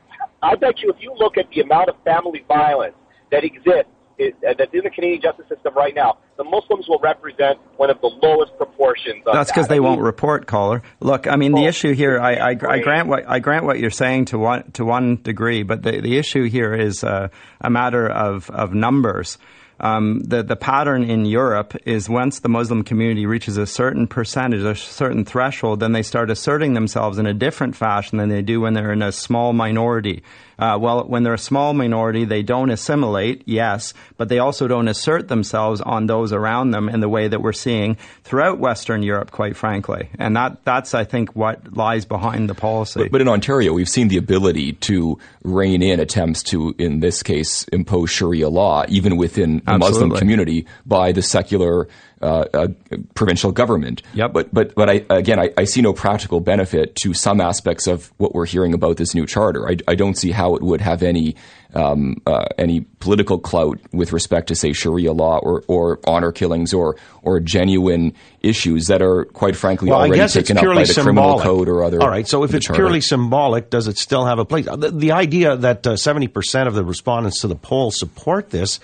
I 0.42 0.55
bet 0.55 0.81
you, 0.81 0.90
if 0.90 0.96
you 1.03 1.14
look 1.18 1.37
at 1.37 1.50
the 1.50 1.61
amount 1.61 1.88
of 1.88 1.96
family 2.05 2.44
violence 2.46 2.94
that 3.31 3.44
exists 3.44 3.90
is, 4.16 4.33
that's 4.42 4.72
in 4.72 4.85
the 4.85 4.90
Canadian 4.90 5.20
justice 5.22 5.46
system 5.48 5.74
right 5.74 5.94
now, 5.94 6.18
the 6.37 6.44
Muslims 6.44 6.88
will 6.88 6.99
represent 6.99 7.59
one 7.77 7.90
of 7.90 8.01
the 8.01 8.09
lowest 8.23 8.57
proportions. 8.57 9.23
Of 9.27 9.35
That's 9.35 9.51
that. 9.51 9.55
because 9.55 9.66
I 9.66 9.75
they 9.75 9.81
won't 9.81 10.01
report, 10.01 10.47
caller. 10.47 10.83
Look, 11.01 11.27
I 11.27 11.37
mean, 11.37 11.53
the 11.53 11.66
issue 11.66 11.94
here, 11.94 12.18
I, 12.18 12.35
I, 12.35 12.49
I 12.51 12.79
grant 12.81 13.09
what 13.09 13.25
I 13.29 13.38
grant 13.38 13.64
what 13.64 13.79
you're 13.79 13.90
saying 13.90 14.27
to 14.27 14.38
one 14.38 14.70
to 14.73 14.85
one 14.85 15.16
degree, 15.23 15.62
but 15.62 15.83
the, 15.83 16.01
the 16.01 16.16
issue 16.18 16.44
here 16.49 16.75
is 16.75 17.05
uh, 17.05 17.29
a 17.61 17.70
matter 17.70 18.09
of 18.09 18.51
of 18.51 18.75
numbers. 18.75 19.38
Um, 19.80 20.20
the 20.20 20.42
the 20.42 20.56
pattern 20.56 21.04
in 21.04 21.24
Europe 21.24 21.76
is 21.84 22.08
once 22.08 22.40
the 22.40 22.48
Muslim 22.48 22.84
community 22.84 23.26
reaches 23.26 23.56
a 23.56 23.66
certain 23.66 24.06
percentage, 24.06 24.62
a 24.62 24.74
certain 24.74 25.24
threshold, 25.24 25.80
then 25.80 25.92
they 25.92 26.02
start 26.02 26.30
asserting 26.30 26.74
themselves 26.74 27.18
in 27.18 27.26
a 27.26 27.34
different 27.34 27.76
fashion 27.76 28.18
than 28.18 28.28
they 28.28 28.42
do 28.42 28.60
when 28.60 28.74
they're 28.74 28.92
in 28.92 29.02
a 29.02 29.12
small 29.12 29.52
minority. 29.52 30.22
Uh, 30.58 30.78
well, 30.80 31.04
when 31.04 31.24
they're 31.24 31.34
a 31.34 31.38
small 31.38 31.74
minority, 31.74 32.24
they 32.24 32.42
don't 32.42 32.70
assimilate, 32.70 33.42
yes, 33.44 33.92
but 34.16 34.28
they 34.28 34.38
also 34.38 34.68
don't 34.68 34.87
assert 34.87 35.26
themselves 35.26 35.80
on 35.80 36.06
those 36.06 36.32
around 36.32 36.70
them 36.70 36.88
in 36.88 37.00
the 37.00 37.08
way 37.08 37.26
that 37.26 37.42
we're 37.42 37.52
seeing 37.52 37.96
throughout 38.22 38.60
Western 38.60 39.02
Europe, 39.02 39.32
quite 39.32 39.56
frankly. 39.56 40.08
And 40.16 40.37
that, 40.37 40.64
that's, 40.64 40.94
I 40.94 41.02
think, 41.02 41.34
what 41.34 41.76
lies 41.76 42.04
behind 42.04 42.48
the 42.48 42.54
policy. 42.54 43.00
But, 43.00 43.10
but 43.10 43.20
in 43.20 43.28
Ontario, 43.28 43.72
we've 43.72 43.88
seen 43.88 44.08
the 44.08 44.16
ability 44.16 44.74
to 44.74 45.18
rein 45.42 45.82
in 45.82 45.98
attempts 45.98 46.42
to, 46.44 46.74
in 46.78 47.00
this 47.00 47.22
case, 47.24 47.64
impose 47.72 48.10
Sharia 48.10 48.48
law, 48.48 48.84
even 48.88 49.16
within 49.16 49.60
the 49.64 49.79
Muslim 49.79 50.11
community, 50.11 50.66
by 50.87 51.12
the 51.12 51.22
secular 51.22 51.88
uh, 52.22 52.44
uh, 52.55 52.68
provincial 53.14 53.53
government. 53.53 54.03
Yep. 54.14 54.33
But 54.33 54.55
but 54.55 54.74
but 54.74 54.88
I 54.88 55.05
again, 55.11 55.38
I, 55.38 55.50
I 55.59 55.64
see 55.64 55.83
no 55.83 55.92
practical 55.92 56.40
benefit 56.40 56.96
to 56.96 57.12
some 57.12 57.40
aspects 57.40 57.87
of 57.87 58.12
what 58.16 58.35
we're 58.35 58.46
hearing 58.46 58.72
about 58.72 58.96
this 58.96 59.14
new 59.14 59.27
charter. 59.27 59.68
I, 59.68 59.77
I 59.87 59.94
don't 59.94 60.16
see 60.16 60.31
how 60.31 60.55
it 60.55 60.62
would 60.62 60.81
have 60.81 61.03
any. 61.03 61.37
Um, 61.77 62.22
uh, 62.24 62.44
any 62.57 62.83
political 63.00 63.37
clout 63.37 63.81
with 63.90 64.12
respect 64.12 64.46
to 64.46 64.55
say 64.55 64.72
Sharia 64.72 65.12
law 65.12 65.38
or, 65.38 65.64
or 65.66 65.98
honor 66.07 66.31
killings 66.31 66.72
or 66.72 66.94
or 67.22 67.40
genuine 67.40 68.12
issues 68.42 68.87
that 68.87 69.03
are 69.03 69.24
quite 69.24 69.57
frankly 69.57 69.90
Well, 69.90 69.98
I 69.98 70.07
already 70.07 70.33
taken 70.33 70.57
up 70.57 70.61
by 70.61 70.66
purely 70.66 70.85
the 70.85 70.94
criminal 70.94 71.38
symbolic. 71.40 71.44
code 71.44 71.68
or 71.68 71.83
other. 71.83 72.00
All 72.00 72.09
right, 72.09 72.29
so 72.29 72.44
if 72.44 72.55
it's 72.55 72.66
charter. 72.66 72.81
purely 72.81 73.00
symbolic, 73.00 73.70
does 73.70 73.88
it 73.88 73.98
still 73.98 74.24
have 74.24 74.38
a 74.38 74.44
place? 74.44 74.66
The, 74.66 74.92
the 74.92 75.11
idea 75.11 75.57
that 75.57 75.85
uh, 75.85 75.96
seventy 75.96 76.29
percent 76.29 76.68
of 76.68 76.74
the 76.74 76.85
respondents 76.85 77.40
to 77.40 77.48
the 77.48 77.57
poll 77.57 77.90
support 77.90 78.50
this 78.50 78.79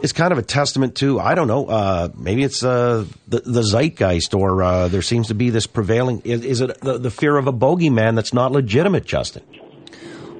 is 0.00 0.12
kind 0.12 0.32
of 0.32 0.38
a 0.38 0.42
testament 0.42 0.96
to 0.96 1.20
I 1.20 1.34
don't 1.34 1.48
know. 1.48 1.66
Uh, 1.66 2.08
maybe 2.16 2.42
it's 2.44 2.62
uh, 2.62 3.04
the, 3.26 3.40
the 3.40 3.62
zeitgeist, 3.62 4.34
or 4.34 4.62
uh, 4.62 4.88
there 4.88 5.02
seems 5.02 5.28
to 5.28 5.34
be 5.34 5.50
this 5.50 5.66
prevailing. 5.66 6.20
Is, 6.20 6.44
is 6.44 6.60
it 6.60 6.80
the, 6.80 6.98
the 6.98 7.10
fear 7.10 7.36
of 7.36 7.46
a 7.46 7.52
bogeyman 7.52 8.14
that's 8.14 8.32
not 8.32 8.52
legitimate, 8.52 9.04
Justin? 9.04 9.42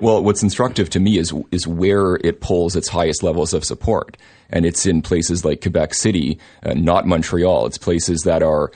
Well, 0.01 0.23
what's 0.23 0.45
instructive 0.45 0.91
to 0.91 1.01
me 1.01 1.19
is 1.19 1.35
is 1.51 1.67
where 1.67 2.17
it 2.17 2.41
pulls 2.41 2.77
its 2.77 2.89
highest 2.89 3.25
levels 3.25 3.53
of 3.53 3.65
support, 3.65 4.17
and 4.49 4.65
it's 4.65 4.87
in 4.87 5.03
places 5.03 5.45
like 5.45 5.61
Quebec 5.61 5.93
City, 5.93 6.39
uh, 6.63 6.75
not 6.75 7.07
Montreal. 7.07 7.67
It's 7.67 7.79
places 7.79 8.23
that 8.23 8.43
are, 8.43 8.71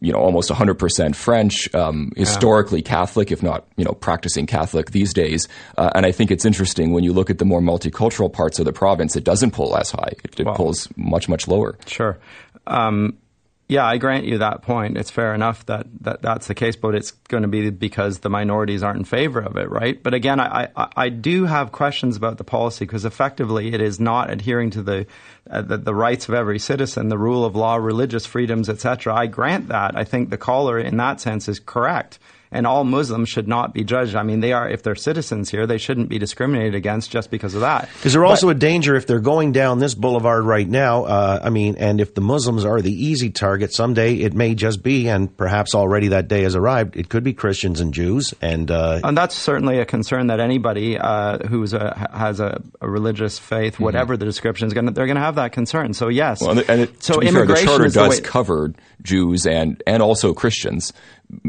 you 0.00 0.12
know, 0.12 0.18
almost 0.18 0.50
100% 0.50 1.14
French, 1.16 1.72
um, 1.74 2.12
historically 2.16 2.80
Catholic, 2.82 3.32
if 3.32 3.42
not, 3.42 3.66
you 3.76 3.84
know, 3.84 3.92
practicing 3.92 4.46
Catholic 4.46 4.92
these 4.92 5.12
days. 5.12 5.48
Uh, 5.76 5.90
and 5.94 6.06
I 6.06 6.12
think 6.12 6.30
it's 6.30 6.44
interesting 6.44 6.92
when 6.92 7.02
you 7.04 7.12
look 7.12 7.28
at 7.30 7.38
the 7.38 7.44
more 7.44 7.60
multicultural 7.60 8.32
parts 8.32 8.58
of 8.58 8.66
the 8.66 8.72
province, 8.72 9.16
it 9.16 9.24
doesn't 9.24 9.50
pull 9.52 9.76
as 9.76 9.90
high. 9.90 10.12
It, 10.22 10.38
it 10.40 10.46
Wow. 10.46 10.54
pulls 10.54 10.88
much 10.96 11.28
much 11.28 11.48
lower. 11.48 11.76
Sure. 11.86 12.18
Um, 12.66 13.18
Yeah, 13.66 13.86
I 13.86 13.96
grant 13.96 14.26
you 14.26 14.38
that 14.38 14.60
point. 14.60 14.98
It's 14.98 15.10
fair 15.10 15.34
enough 15.34 15.64
that, 15.66 15.86
that 16.02 16.20
that's 16.20 16.48
the 16.48 16.54
case, 16.54 16.76
but 16.76 16.94
it's 16.94 17.12
going 17.28 17.44
to 17.44 17.48
be 17.48 17.70
because 17.70 18.18
the 18.18 18.28
minorities 18.28 18.82
aren't 18.82 18.98
in 18.98 19.04
favor 19.06 19.40
of 19.40 19.56
it, 19.56 19.70
right? 19.70 20.02
But 20.02 20.12
again, 20.12 20.38
I, 20.38 20.68
I, 20.76 20.88
I 20.94 21.08
do 21.08 21.46
have 21.46 21.72
questions 21.72 22.16
about 22.16 22.36
the 22.36 22.44
policy 22.44 22.84
because 22.84 23.06
effectively 23.06 23.72
it 23.72 23.80
is 23.80 23.98
not 23.98 24.30
adhering 24.30 24.70
to 24.72 24.82
the, 24.82 25.06
uh, 25.48 25.62
the, 25.62 25.78
the 25.78 25.94
rights 25.94 26.28
of 26.28 26.34
every 26.34 26.58
citizen, 26.58 27.08
the 27.08 27.16
rule 27.16 27.42
of 27.42 27.56
law, 27.56 27.76
religious 27.76 28.26
freedoms, 28.26 28.68
etc. 28.68 29.14
I 29.14 29.28
grant 29.28 29.68
that. 29.68 29.96
I 29.96 30.04
think 30.04 30.28
the 30.28 30.36
caller 30.36 30.78
in 30.78 30.98
that 30.98 31.22
sense 31.22 31.48
is 31.48 31.58
correct 31.58 32.18
and 32.54 32.68
all 32.68 32.84
Muslims 32.84 33.28
should 33.28 33.48
not 33.48 33.74
be 33.74 33.82
judged. 33.82 34.14
I 34.14 34.22
mean, 34.22 34.38
they 34.38 34.52
are, 34.52 34.68
if 34.68 34.84
they're 34.84 34.94
citizens 34.94 35.50
here, 35.50 35.66
they 35.66 35.76
shouldn't 35.76 36.08
be 36.08 36.18
discriminated 36.18 36.76
against 36.76 37.10
just 37.10 37.30
because 37.30 37.54
of 37.54 37.62
that. 37.62 37.88
Is 38.04 38.12
there 38.12 38.24
also 38.24 38.48
a 38.48 38.54
danger 38.54 38.94
if 38.94 39.08
they're 39.08 39.18
going 39.18 39.50
down 39.50 39.80
this 39.80 39.94
boulevard 39.94 40.44
right 40.44 40.66
now? 40.66 41.04
Uh, 41.04 41.40
I 41.42 41.50
mean, 41.50 41.74
and 41.78 42.00
if 42.00 42.14
the 42.14 42.20
Muslims 42.20 42.64
are 42.64 42.80
the 42.80 42.92
easy 42.92 43.30
target, 43.30 43.74
someday 43.74 44.14
it 44.14 44.34
may 44.34 44.54
just 44.54 44.84
be, 44.84 45.08
and 45.08 45.36
perhaps 45.36 45.74
already 45.74 46.08
that 46.08 46.28
day 46.28 46.42
has 46.42 46.54
arrived, 46.54 46.96
it 46.96 47.08
could 47.08 47.24
be 47.24 47.32
Christians 47.34 47.80
and 47.80 47.92
Jews. 47.92 48.32
And, 48.40 48.70
uh, 48.70 49.00
and 49.02 49.18
that's 49.18 49.34
certainly 49.34 49.80
a 49.80 49.84
concern 49.84 50.28
that 50.28 50.38
anybody 50.38 50.96
uh, 50.96 51.38
who's 51.48 51.72
a, 51.72 52.08
has 52.14 52.38
a, 52.38 52.62
a, 52.80 52.88
religious 52.88 53.36
faith, 53.36 53.74
mm-hmm. 53.74 53.84
whatever 53.84 54.16
the 54.16 54.24
description 54.24 54.68
is, 54.68 54.74
going 54.74 54.86
they're 54.86 55.06
going 55.06 55.16
to 55.16 55.22
have 55.22 55.34
that 55.34 55.50
concern. 55.50 55.92
So, 55.92 56.08
yes. 56.08 56.40
Well, 56.40 56.62
and 56.68 56.82
it, 56.82 57.02
so 57.02 57.20
immigration 57.20 57.66
fair, 57.66 57.78
the 57.78 57.90
charter 57.90 58.10
does 58.10 58.20
cover 58.20 58.72
Jews 59.02 59.44
and, 59.44 59.82
and 59.88 60.00
also 60.02 60.32
Christians 60.34 60.92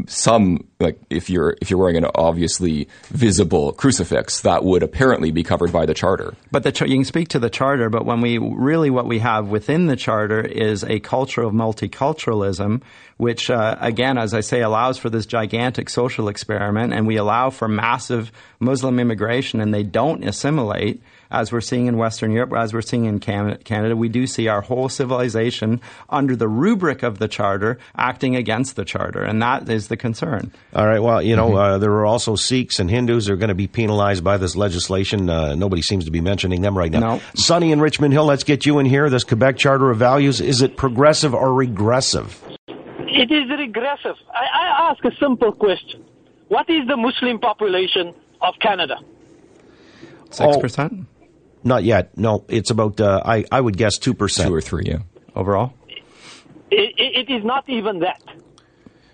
some 0.06 0.66
like 0.80 0.98
if 1.10 1.30
you're 1.30 1.56
if 1.60 1.70
you're 1.70 1.78
wearing 1.78 1.96
an 1.96 2.06
obviously 2.14 2.88
visible 3.08 3.72
crucifix 3.72 4.40
that 4.42 4.64
would 4.64 4.82
apparently 4.82 5.30
be 5.30 5.42
covered 5.42 5.72
by 5.72 5.86
the 5.86 5.94
charter. 5.94 6.34
But 6.50 6.62
the 6.62 6.86
you 6.86 6.96
can 6.96 7.04
speak 7.04 7.28
to 7.28 7.38
the 7.38 7.50
charter 7.50 7.88
but 7.88 8.04
when 8.04 8.20
we 8.20 8.38
really 8.38 8.90
what 8.90 9.06
we 9.06 9.18
have 9.20 9.48
within 9.48 9.86
the 9.86 9.96
charter 9.96 10.40
is 10.40 10.84
a 10.84 11.00
culture 11.00 11.42
of 11.42 11.52
multiculturalism 11.52 12.82
which 13.16 13.50
uh, 13.50 13.76
again 13.80 14.18
as 14.18 14.34
i 14.34 14.40
say 14.40 14.60
allows 14.60 14.98
for 14.98 15.10
this 15.10 15.26
gigantic 15.26 15.88
social 15.88 16.28
experiment 16.28 16.92
and 16.92 17.06
we 17.06 17.16
allow 17.16 17.50
for 17.50 17.68
massive 17.68 18.32
muslim 18.60 18.98
immigration 18.98 19.60
and 19.60 19.72
they 19.72 19.82
don't 19.82 20.24
assimilate 20.24 21.02
as 21.30 21.52
we're 21.52 21.60
seeing 21.60 21.86
in 21.86 21.96
Western 21.96 22.32
Europe, 22.32 22.52
as 22.56 22.72
we're 22.72 22.82
seeing 22.82 23.04
in 23.04 23.18
Canada, 23.20 23.96
we 23.96 24.08
do 24.08 24.26
see 24.26 24.48
our 24.48 24.60
whole 24.60 24.88
civilization 24.88 25.80
under 26.08 26.36
the 26.36 26.48
rubric 26.48 27.02
of 27.02 27.18
the 27.18 27.28
Charter 27.28 27.78
acting 27.96 28.36
against 28.36 28.76
the 28.76 28.84
Charter, 28.84 29.22
and 29.22 29.42
that 29.42 29.68
is 29.68 29.88
the 29.88 29.96
concern. 29.96 30.52
All 30.74 30.86
right. 30.86 31.02
Well, 31.02 31.22
you 31.22 31.36
know, 31.36 31.48
mm-hmm. 31.48 31.74
uh, 31.74 31.78
there 31.78 31.92
are 31.92 32.06
also 32.06 32.36
Sikhs 32.36 32.78
and 32.78 32.90
Hindus 32.90 33.26
who 33.26 33.34
are 33.34 33.36
going 33.36 33.48
to 33.48 33.54
be 33.54 33.66
penalized 33.66 34.22
by 34.22 34.36
this 34.36 34.56
legislation. 34.56 35.28
Uh, 35.28 35.54
nobody 35.54 35.82
seems 35.82 36.04
to 36.04 36.10
be 36.10 36.20
mentioning 36.20 36.62
them 36.62 36.76
right 36.76 36.90
now. 36.90 37.00
No. 37.00 37.20
Sonny 37.34 37.72
in 37.72 37.80
Richmond 37.80 38.12
Hill, 38.12 38.24
let's 38.24 38.44
get 38.44 38.66
you 38.66 38.78
in 38.78 38.86
here. 38.86 39.10
This 39.10 39.24
Quebec 39.24 39.56
Charter 39.56 39.90
of 39.90 39.98
Values, 39.98 40.40
is 40.40 40.62
it 40.62 40.76
progressive 40.76 41.34
or 41.34 41.52
regressive? 41.52 42.42
It 42.68 43.30
is 43.30 43.48
regressive. 43.50 44.16
I, 44.34 44.44
I 44.52 44.90
ask 44.90 45.04
a 45.04 45.14
simple 45.18 45.52
question. 45.52 46.04
What 46.48 46.68
is 46.68 46.86
the 46.86 46.96
Muslim 46.96 47.38
population 47.38 48.14
of 48.40 48.54
Canada? 48.60 48.96
Six 50.30 50.56
percent. 50.58 51.06
Not 51.66 51.82
yet. 51.82 52.16
No, 52.16 52.44
it's 52.48 52.70
about. 52.70 53.00
Uh, 53.00 53.20
I 53.24 53.44
I 53.50 53.60
would 53.60 53.76
guess 53.76 53.98
two 53.98 54.14
percent, 54.14 54.48
two 54.48 54.54
or 54.54 54.60
three. 54.60 54.84
Yeah, 54.86 54.98
overall. 55.34 55.74
it, 56.70 56.94
it 56.96 57.28
is 57.28 57.44
not 57.44 57.68
even 57.68 57.98
that. 58.00 58.22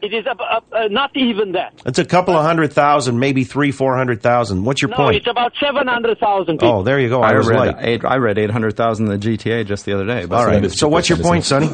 It 0.02 0.12
is 0.12 0.26
uh, 0.26 0.60
uh, 0.72 0.88
not 0.88 1.16
even 1.16 1.52
that. 1.52 1.72
It's 1.86 1.98
a 1.98 2.04
couple 2.04 2.34
of 2.34 2.44
hundred 2.44 2.74
thousand, 2.74 3.18
maybe 3.18 3.44
three, 3.44 3.70
four 3.70 3.96
hundred 3.96 4.20
thousand. 4.20 4.64
What's 4.64 4.82
your 4.82 4.90
no, 4.90 4.96
point? 4.96 5.16
it's 5.16 5.26
about 5.26 5.54
seven 5.58 5.86
hundred 5.86 6.18
thousand. 6.18 6.62
Oh, 6.62 6.82
there 6.82 7.00
you 7.00 7.08
go. 7.08 7.22
I, 7.22 7.30
I 7.30 7.34
read 7.36 7.76
eight, 7.78 8.04
I 8.04 8.16
read 8.16 8.36
eight 8.36 8.50
hundred 8.50 8.76
thousand 8.76 9.10
in 9.10 9.18
the 9.18 9.26
GTA 9.26 9.64
just 9.64 9.86
the 9.86 9.94
other 9.94 10.04
day. 10.04 10.24
All 10.24 10.44
right. 10.44 10.70
So 10.70 10.88
what's 10.88 11.08
your 11.08 11.18
point, 11.18 11.44
Sonny? 11.44 11.70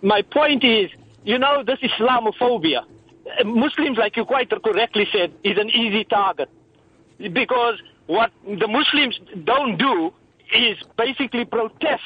My 0.00 0.22
point 0.22 0.62
is, 0.62 0.90
you 1.24 1.38
know, 1.38 1.64
this 1.64 1.80
Islamophobia. 1.80 2.84
Uh, 2.84 3.44
Muslims, 3.44 3.98
like 3.98 4.16
you 4.16 4.24
quite 4.24 4.48
correctly 4.50 5.08
said, 5.10 5.32
is 5.42 5.58
an 5.58 5.70
easy 5.70 6.04
target 6.04 6.48
because 7.18 7.80
what 8.06 8.30
the 8.44 8.68
Muslims 8.68 9.18
don't 9.44 9.76
do 9.76 10.12
is 10.54 10.78
basically 10.96 11.44
protest. 11.44 12.02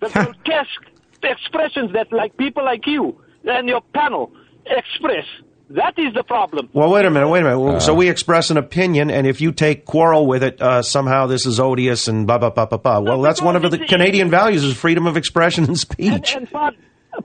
The 0.00 0.08
grotesque 0.10 0.94
expressions 1.22 1.92
that 1.92 2.12
like 2.12 2.36
people 2.36 2.64
like 2.64 2.86
you 2.86 3.18
and 3.44 3.68
your 3.68 3.80
panel 3.94 4.32
express. 4.66 5.24
That 5.70 5.98
is 5.98 6.12
the 6.14 6.22
problem. 6.22 6.68
Well, 6.74 6.90
wait 6.90 7.06
a 7.06 7.10
minute, 7.10 7.28
wait 7.28 7.40
a 7.40 7.44
minute. 7.44 7.76
Uh, 7.76 7.80
so 7.80 7.94
we 7.94 8.10
express 8.10 8.50
an 8.50 8.58
opinion, 8.58 9.10
and 9.10 9.26
if 9.26 9.40
you 9.40 9.50
take 9.50 9.86
quarrel 9.86 10.26
with 10.26 10.42
it, 10.42 10.60
uh, 10.60 10.82
somehow 10.82 11.26
this 11.26 11.46
is 11.46 11.58
odious 11.58 12.06
and 12.06 12.26
blah 12.26 12.36
blah 12.36 12.50
blah 12.50 12.66
blah 12.66 12.78
blah. 12.78 13.00
Well, 13.00 13.22
that's 13.22 13.40
one 13.40 13.56
of 13.56 13.62
the 13.70 13.78
Canadian 13.78 14.30
values: 14.30 14.62
is 14.62 14.76
freedom 14.76 15.06
of 15.06 15.16
expression 15.16 15.64
and 15.64 15.78
speech. 15.78 16.34
And, 16.34 16.42
and 16.42 16.50
part, 16.52 16.74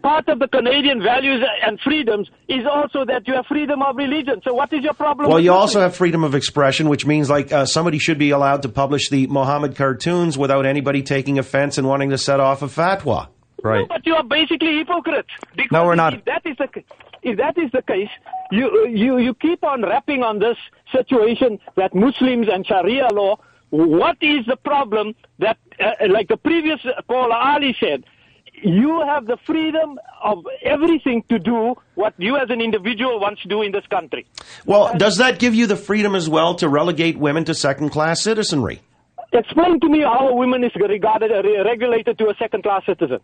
part 0.01 0.27
of 0.29 0.39
the 0.39 0.47
Canadian 0.47 1.01
values 1.01 1.43
and 1.65 1.79
freedoms 1.81 2.29
is 2.47 2.65
also 2.71 3.05
that 3.05 3.27
you 3.27 3.33
have 3.33 3.45
freedom 3.45 3.81
of 3.81 3.95
religion. 3.95 4.41
So 4.43 4.53
what 4.53 4.71
is 4.73 4.83
your 4.83 4.93
problem? 4.93 5.29
Well, 5.29 5.39
you 5.39 5.53
also 5.53 5.79
have 5.81 5.95
freedom 5.95 6.23
of 6.23 6.35
expression, 6.35 6.89
which 6.89 7.05
means 7.05 7.29
like 7.29 7.51
uh, 7.51 7.65
somebody 7.65 7.99
should 7.99 8.17
be 8.17 8.31
allowed 8.31 8.63
to 8.63 8.69
publish 8.69 9.09
the 9.09 9.27
Mohammed 9.27 9.75
cartoons 9.75 10.37
without 10.37 10.65
anybody 10.65 11.03
taking 11.03 11.39
offense 11.39 11.77
and 11.77 11.87
wanting 11.87 12.09
to 12.09 12.17
set 12.17 12.39
off 12.39 12.61
a 12.61 12.67
fatwa. 12.67 13.27
Right. 13.63 13.81
No, 13.81 13.87
but 13.87 14.05
you 14.05 14.15
are 14.15 14.23
basically 14.23 14.77
hypocrites. 14.77 15.29
Because 15.55 15.71
no, 15.71 15.85
we're 15.85 15.95
not. 15.95 16.13
If 16.13 16.25
that 16.25 16.45
is 16.45 16.57
the 16.57 16.83
if 17.21 17.37
that 17.37 17.57
is 17.57 17.71
the 17.71 17.81
case, 17.81 18.09
you 18.51 18.87
you 18.87 19.17
you 19.17 19.33
keep 19.33 19.63
on 19.63 19.81
rapping 19.83 20.23
on 20.23 20.39
this 20.39 20.57
situation 20.93 21.59
that 21.75 21.93
Muslims 21.93 22.47
and 22.51 22.65
Sharia 22.65 23.07
law. 23.11 23.37
What 23.71 24.17
is 24.21 24.45
the 24.47 24.55
problem 24.55 25.13
that, 25.37 25.57
uh, 25.79 26.07
like 26.09 26.27
the 26.27 26.37
previous 26.37 26.79
caller 27.07 27.35
Ali 27.35 27.75
said, 27.79 28.03
you 28.61 29.01
have 29.05 29.25
the 29.25 29.37
freedom 29.45 29.99
of 30.23 30.45
everything 30.63 31.23
to 31.29 31.39
do 31.39 31.75
what 31.95 32.13
you 32.17 32.37
as 32.37 32.49
an 32.49 32.61
individual 32.61 33.19
wants 33.19 33.41
to 33.43 33.47
do 33.47 33.61
in 33.61 33.71
this 33.71 33.85
country. 33.87 34.25
Well, 34.65 34.95
does 34.97 35.17
that 35.17 35.39
give 35.39 35.55
you 35.55 35.67
the 35.67 35.75
freedom 35.75 36.15
as 36.15 36.29
well 36.29 36.55
to 36.55 36.69
relegate 36.69 37.17
women 37.17 37.45
to 37.45 37.53
second 37.53 37.89
class 37.89 38.21
citizenry? 38.21 38.81
Explain 39.31 39.79
to 39.81 39.89
me 39.89 40.01
how 40.01 40.29
a 40.29 40.35
woman 40.35 40.63
is 40.63 40.71
regarded, 40.75 41.31
regulated 41.65 42.17
to 42.17 42.29
a 42.29 42.35
second 42.39 42.63
class 42.63 42.85
citizen. 42.85 43.19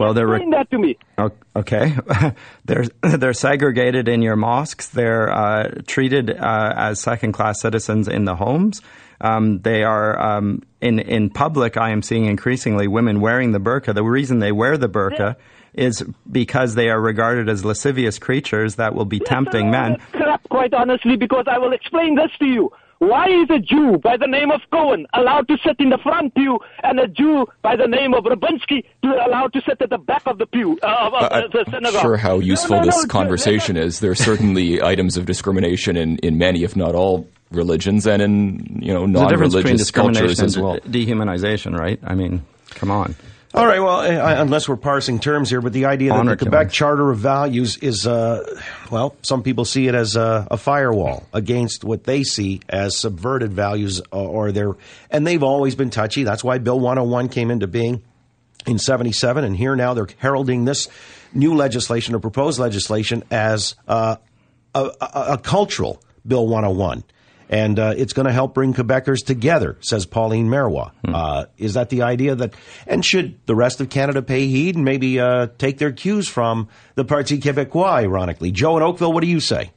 Well, 0.00 0.14
they're 0.14 0.34
explain 0.34 0.50
that 0.52 0.70
to 0.70 0.78
me. 0.78 0.96
Okay, 1.54 1.94
they're 2.64 2.86
they're 3.02 3.34
segregated 3.34 4.08
in 4.08 4.22
your 4.22 4.34
mosques. 4.34 4.88
They're 4.88 5.30
uh, 5.30 5.82
treated 5.86 6.30
uh, 6.30 6.72
as 6.74 7.00
second 7.00 7.32
class 7.32 7.60
citizens 7.60 8.08
in 8.08 8.24
the 8.24 8.34
homes. 8.34 8.80
Um, 9.20 9.60
they 9.60 9.82
are 9.82 10.18
um, 10.18 10.62
in 10.80 11.00
in 11.00 11.28
public. 11.28 11.76
I 11.76 11.90
am 11.90 12.00
seeing 12.00 12.24
increasingly 12.24 12.88
women 12.88 13.20
wearing 13.20 13.52
the 13.52 13.60
burqa. 13.60 13.94
The 13.94 14.02
reason 14.02 14.38
they 14.38 14.52
wear 14.52 14.78
the 14.78 14.88
burqa 14.88 15.36
is 15.74 16.02
because 16.32 16.76
they 16.76 16.88
are 16.88 16.98
regarded 16.98 17.50
as 17.50 17.62
lascivious 17.62 18.18
creatures 18.18 18.76
that 18.76 18.94
will 18.94 19.04
be 19.04 19.20
tempting 19.20 19.70
men. 19.70 19.98
Crap, 20.12 20.42
quite 20.48 20.72
honestly, 20.72 21.16
because 21.16 21.44
I 21.46 21.58
will 21.58 21.74
explain 21.74 22.14
this 22.14 22.30
to 22.38 22.46
you. 22.46 22.72
Why 23.00 23.28
is 23.28 23.48
a 23.48 23.58
Jew 23.58 23.96
by 23.96 24.18
the 24.18 24.26
name 24.26 24.50
of 24.50 24.60
Cohen 24.70 25.06
allowed 25.14 25.48
to 25.48 25.56
sit 25.64 25.76
in 25.78 25.88
the 25.88 25.96
front 25.96 26.34
pew 26.34 26.58
and 26.82 27.00
a 27.00 27.08
Jew 27.08 27.46
by 27.62 27.74
the 27.74 27.86
name 27.86 28.12
of 28.12 28.24
Rabinsky 28.24 28.84
allowed 29.02 29.54
to 29.54 29.62
sit 29.62 29.80
at 29.80 29.88
the 29.88 29.96
back 29.96 30.22
of 30.26 30.36
the 30.36 30.44
pew 30.44 30.78
uh, 30.82 31.08
of, 31.08 31.14
uh, 31.14 31.48
the 31.50 31.64
synagogue? 31.64 31.94
I'm 31.94 32.00
sure 32.02 32.18
how 32.18 32.40
useful 32.40 32.76
no, 32.76 32.80
no, 32.80 32.84
this 32.84 33.02
no, 33.02 33.08
conversation 33.08 33.78
is. 33.78 34.00
There 34.00 34.10
are 34.10 34.14
certainly 34.14 34.82
items 34.92 35.16
of 35.16 35.24
discrimination 35.24 35.96
in, 35.96 36.18
in 36.18 36.36
many, 36.36 36.62
if 36.62 36.76
not 36.76 36.94
all, 36.94 37.26
religions 37.50 38.06
and 38.06 38.20
in 38.20 38.80
you 38.82 38.92
know 38.92 39.06
non-religious 39.06 39.90
cultures 39.90 40.38
as 40.40 40.58
well. 40.58 40.78
Dehumanization, 40.80 41.76
right? 41.76 41.98
I 42.04 42.14
mean, 42.14 42.44
come 42.70 42.90
on. 42.90 43.14
All 43.52 43.66
right. 43.66 43.80
Well, 43.80 43.98
I, 44.00 44.34
unless 44.34 44.68
we're 44.68 44.76
parsing 44.76 45.18
terms 45.18 45.50
here, 45.50 45.60
but 45.60 45.72
the 45.72 45.86
idea 45.86 46.12
Honor 46.12 46.30
that 46.30 46.38
the 46.38 46.44
Quebec 46.44 46.70
Charter 46.70 47.10
of 47.10 47.18
Values 47.18 47.78
is, 47.78 48.06
uh, 48.06 48.44
well, 48.92 49.16
some 49.22 49.42
people 49.42 49.64
see 49.64 49.88
it 49.88 49.94
as 49.96 50.14
a, 50.14 50.46
a, 50.52 50.56
firewall 50.56 51.26
against 51.32 51.82
what 51.82 52.04
they 52.04 52.22
see 52.22 52.60
as 52.68 52.96
subverted 52.96 53.52
values, 53.52 54.00
uh, 54.12 54.16
or 54.16 54.52
their, 54.52 54.76
and 55.10 55.26
they've 55.26 55.42
always 55.42 55.74
been 55.74 55.90
touchy. 55.90 56.22
That's 56.22 56.44
why 56.44 56.58
Bill 56.58 56.78
101 56.78 57.28
came 57.28 57.50
into 57.50 57.66
being 57.66 58.02
in 58.66 58.78
77, 58.78 59.42
and 59.42 59.56
here 59.56 59.74
now 59.74 59.94
they're 59.94 60.08
heralding 60.18 60.64
this 60.64 60.86
new 61.34 61.54
legislation 61.54 62.14
or 62.14 62.20
proposed 62.20 62.60
legislation 62.60 63.24
as 63.32 63.74
uh, 63.88 64.16
a, 64.76 64.90
a, 65.00 65.24
a 65.32 65.38
cultural 65.38 66.00
Bill 66.24 66.46
101 66.46 67.02
and 67.50 67.80
uh, 67.80 67.92
it's 67.96 68.12
going 68.12 68.26
to 68.26 68.32
help 68.32 68.54
bring 68.54 68.72
Quebecers 68.72 69.26
together, 69.26 69.76
says 69.80 70.06
Pauline 70.06 70.48
Marois. 70.48 70.92
Hmm. 71.04 71.14
Uh, 71.14 71.44
is 71.58 71.74
that 71.74 71.90
the 71.90 72.02
idea 72.02 72.36
that, 72.36 72.54
and 72.86 73.04
should 73.04 73.38
the 73.46 73.56
rest 73.56 73.80
of 73.80 73.90
Canada 73.90 74.22
pay 74.22 74.46
heed 74.46 74.76
and 74.76 74.84
maybe 74.84 75.18
uh, 75.18 75.48
take 75.58 75.78
their 75.78 75.90
cues 75.90 76.28
from 76.28 76.68
the 76.94 77.04
Parti 77.04 77.38
Québécois, 77.38 78.04
ironically? 78.04 78.52
Joe 78.52 78.76
in 78.76 78.84
Oakville, 78.84 79.12
what 79.12 79.22
do 79.22 79.26
you 79.26 79.40
say? 79.40 79.72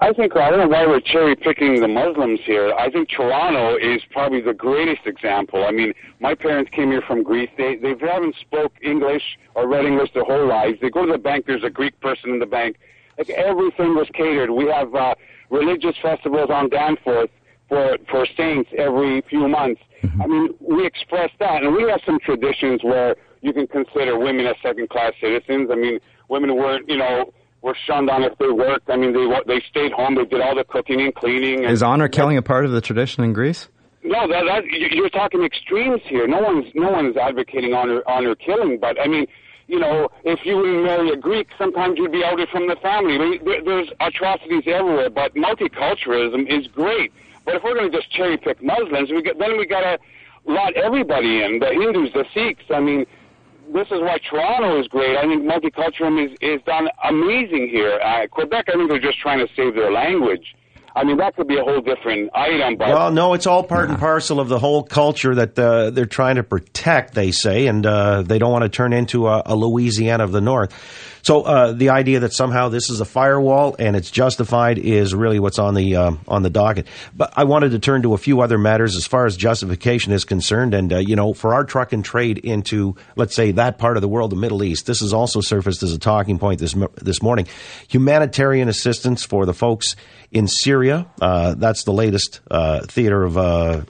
I 0.00 0.12
think 0.12 0.36
I 0.36 0.50
don't 0.50 0.58
know 0.58 0.68
why 0.68 0.86
we're 0.86 1.00
cherry 1.00 1.36
picking 1.36 1.80
the 1.80 1.88
Muslims 1.88 2.40
here. 2.44 2.72
I 2.74 2.90
think 2.90 3.08
Toronto 3.10 3.76
is 3.76 4.02
probably 4.10 4.40
the 4.40 4.54
greatest 4.54 5.06
example. 5.06 5.64
I 5.64 5.72
mean, 5.72 5.92
my 6.20 6.34
parents 6.34 6.70
came 6.74 6.90
here 6.90 7.02
from 7.06 7.22
Greece. 7.22 7.50
They 7.56 7.76
they 7.76 7.94
haven't 8.00 8.34
spoke 8.40 8.72
English 8.82 9.22
or 9.54 9.68
read 9.68 9.84
English 9.84 10.12
their 10.14 10.24
whole 10.24 10.46
lives. 10.46 10.78
They 10.80 10.90
go 10.90 11.04
to 11.04 11.12
the 11.12 11.18
bank. 11.18 11.46
There's 11.46 11.64
a 11.64 11.70
Greek 11.70 11.98
person 12.00 12.30
in 12.30 12.38
the 12.38 12.46
bank. 12.46 12.76
Like 13.18 13.30
everything 13.30 13.94
was 13.94 14.08
catered. 14.14 14.50
We 14.50 14.66
have 14.66 14.94
uh, 14.94 15.14
religious 15.54 15.96
festivals 16.02 16.50
on 16.50 16.68
Danforth 16.68 17.30
for 17.68 17.96
for 18.10 18.26
saints 18.36 18.70
every 18.76 19.22
few 19.22 19.48
months. 19.48 19.80
Mm-hmm. 20.02 20.22
I 20.22 20.26
mean, 20.26 20.54
we 20.60 20.86
express 20.86 21.30
that, 21.38 21.62
and 21.62 21.74
we 21.74 21.84
have 21.84 22.00
some 22.04 22.18
traditions 22.20 22.82
where 22.82 23.16
you 23.40 23.52
can 23.52 23.66
consider 23.66 24.18
women 24.18 24.46
as 24.46 24.56
second 24.62 24.88
class 24.90 25.12
citizens. 25.20 25.70
I 25.70 25.76
mean, 25.76 25.98
women 26.28 26.56
weren't, 26.56 26.88
you 26.88 26.96
know, 26.96 27.32
were 27.62 27.76
shunned 27.86 28.10
on 28.10 28.22
if 28.22 28.36
they 28.38 28.48
worked. 28.48 28.90
I 28.90 28.96
mean, 28.96 29.12
they 29.12 29.26
they 29.46 29.62
stayed 29.68 29.92
home. 29.92 30.16
They 30.16 30.24
did 30.24 30.40
all 30.40 30.54
the 30.54 30.64
cooking 30.64 31.00
and 31.00 31.14
cleaning. 31.14 31.64
And, 31.64 31.72
Is 31.72 31.82
honor 31.82 32.08
killing 32.08 32.36
a 32.36 32.42
part 32.42 32.64
of 32.64 32.72
the 32.72 32.80
tradition 32.80 33.24
in 33.24 33.32
Greece? 33.32 33.68
No, 34.02 34.28
that, 34.28 34.44
that 34.44 34.64
you're 34.68 35.08
talking 35.08 35.42
extremes 35.44 36.02
here. 36.04 36.26
No 36.26 36.42
one's 36.42 36.66
no 36.74 36.90
one's 36.90 37.16
advocating 37.16 37.72
honor 37.72 38.02
honor 38.06 38.34
killing, 38.34 38.78
but 38.78 39.00
I 39.00 39.08
mean, 39.08 39.26
you 39.66 39.78
know, 39.78 40.08
if 40.24 40.44
you 40.44 40.56
would 40.56 40.84
marry 40.84 41.10
a 41.10 41.16
Greek, 41.16 41.48
sometimes 41.58 41.98
you'd 41.98 42.12
be 42.12 42.24
outed 42.24 42.48
from 42.50 42.68
the 42.68 42.76
family. 42.76 43.38
There's 43.64 43.88
atrocities 44.00 44.64
everywhere, 44.66 45.10
but 45.10 45.34
multiculturalism 45.34 46.46
is 46.48 46.66
great. 46.66 47.12
But 47.44 47.56
if 47.56 47.62
we're 47.62 47.74
going 47.74 47.90
to 47.90 47.96
just 47.96 48.10
cherry 48.10 48.36
pick 48.36 48.62
Muslims, 48.62 49.10
we 49.10 49.22
get, 49.22 49.38
then 49.38 49.56
we 49.58 49.66
got 49.66 49.80
to 49.80 49.98
let 50.46 50.74
everybody 50.74 51.42
in 51.42 51.58
the 51.58 51.68
Hindus, 51.68 52.12
the 52.12 52.24
Sikhs. 52.34 52.64
I 52.70 52.80
mean, 52.80 53.06
this 53.72 53.86
is 53.88 54.00
why 54.00 54.18
Toronto 54.18 54.80
is 54.80 54.88
great. 54.88 55.16
I 55.16 55.22
think 55.22 55.42
multiculturalism 55.42 56.32
is, 56.32 56.38
is 56.40 56.60
done 56.66 56.88
amazing 57.08 57.68
here. 57.68 58.00
Uh, 58.00 58.26
Quebec, 58.26 58.66
I 58.68 58.72
think 58.72 58.90
they're 58.90 59.00
just 59.00 59.18
trying 59.18 59.38
to 59.38 59.48
save 59.54 59.74
their 59.74 59.90
language. 59.90 60.54
I 60.96 61.02
mean, 61.02 61.16
that 61.16 61.34
could 61.34 61.48
be 61.48 61.58
a 61.58 61.62
whole 61.62 61.80
different 61.80 62.30
item. 62.34 62.76
But 62.76 62.88
well, 62.88 63.10
no, 63.10 63.34
it's 63.34 63.46
all 63.46 63.64
part 63.64 63.90
and 63.90 63.98
parcel 63.98 64.38
of 64.38 64.48
the 64.48 64.60
whole 64.60 64.84
culture 64.84 65.34
that 65.34 65.58
uh, 65.58 65.90
they're 65.90 66.06
trying 66.06 66.36
to 66.36 66.44
protect. 66.44 67.14
They 67.14 67.32
say, 67.32 67.66
and 67.66 67.84
uh, 67.84 68.22
they 68.22 68.38
don't 68.38 68.52
want 68.52 68.62
to 68.62 68.68
turn 68.68 68.92
into 68.92 69.26
a, 69.26 69.42
a 69.44 69.56
Louisiana 69.56 70.22
of 70.22 70.30
the 70.30 70.40
North. 70.40 70.72
So 71.24 71.40
uh, 71.40 71.72
the 71.72 71.88
idea 71.88 72.20
that 72.20 72.34
somehow 72.34 72.68
this 72.68 72.90
is 72.90 73.00
a 73.00 73.06
firewall 73.06 73.76
and 73.78 73.96
it's 73.96 74.10
justified 74.10 74.76
is 74.76 75.14
really 75.14 75.40
what's 75.40 75.58
on 75.58 75.72
the 75.72 75.96
uh, 75.96 76.12
on 76.28 76.42
the 76.42 76.50
docket. 76.50 76.86
But 77.16 77.32
I 77.34 77.44
wanted 77.44 77.70
to 77.70 77.78
turn 77.78 78.02
to 78.02 78.12
a 78.12 78.18
few 78.18 78.42
other 78.42 78.58
matters 78.58 78.94
as 78.94 79.06
far 79.06 79.24
as 79.24 79.34
justification 79.34 80.12
is 80.12 80.26
concerned, 80.26 80.74
and 80.74 80.92
uh, 80.92 80.98
you 80.98 81.16
know, 81.16 81.32
for 81.32 81.54
our 81.54 81.64
truck 81.64 81.94
and 81.94 82.04
trade 82.04 82.36
into 82.38 82.96
let's 83.16 83.34
say 83.34 83.52
that 83.52 83.78
part 83.78 83.96
of 83.96 84.02
the 84.02 84.08
world, 84.08 84.32
the 84.32 84.36
Middle 84.36 84.62
East, 84.62 84.84
this 84.84 85.00
has 85.00 85.14
also 85.14 85.40
surfaced 85.40 85.82
as 85.82 85.94
a 85.94 85.98
talking 85.98 86.38
point 86.38 86.60
this 86.60 86.74
this 86.96 87.22
morning. 87.22 87.46
Humanitarian 87.88 88.68
assistance 88.68 89.24
for 89.24 89.46
the 89.46 89.54
folks 89.54 89.96
in 90.30 90.46
Syria. 90.46 91.06
Uh, 91.22 91.54
that's 91.54 91.84
the 91.84 91.92
latest 91.92 92.40
uh, 92.50 92.82
theater 92.82 93.24
of 93.24 93.86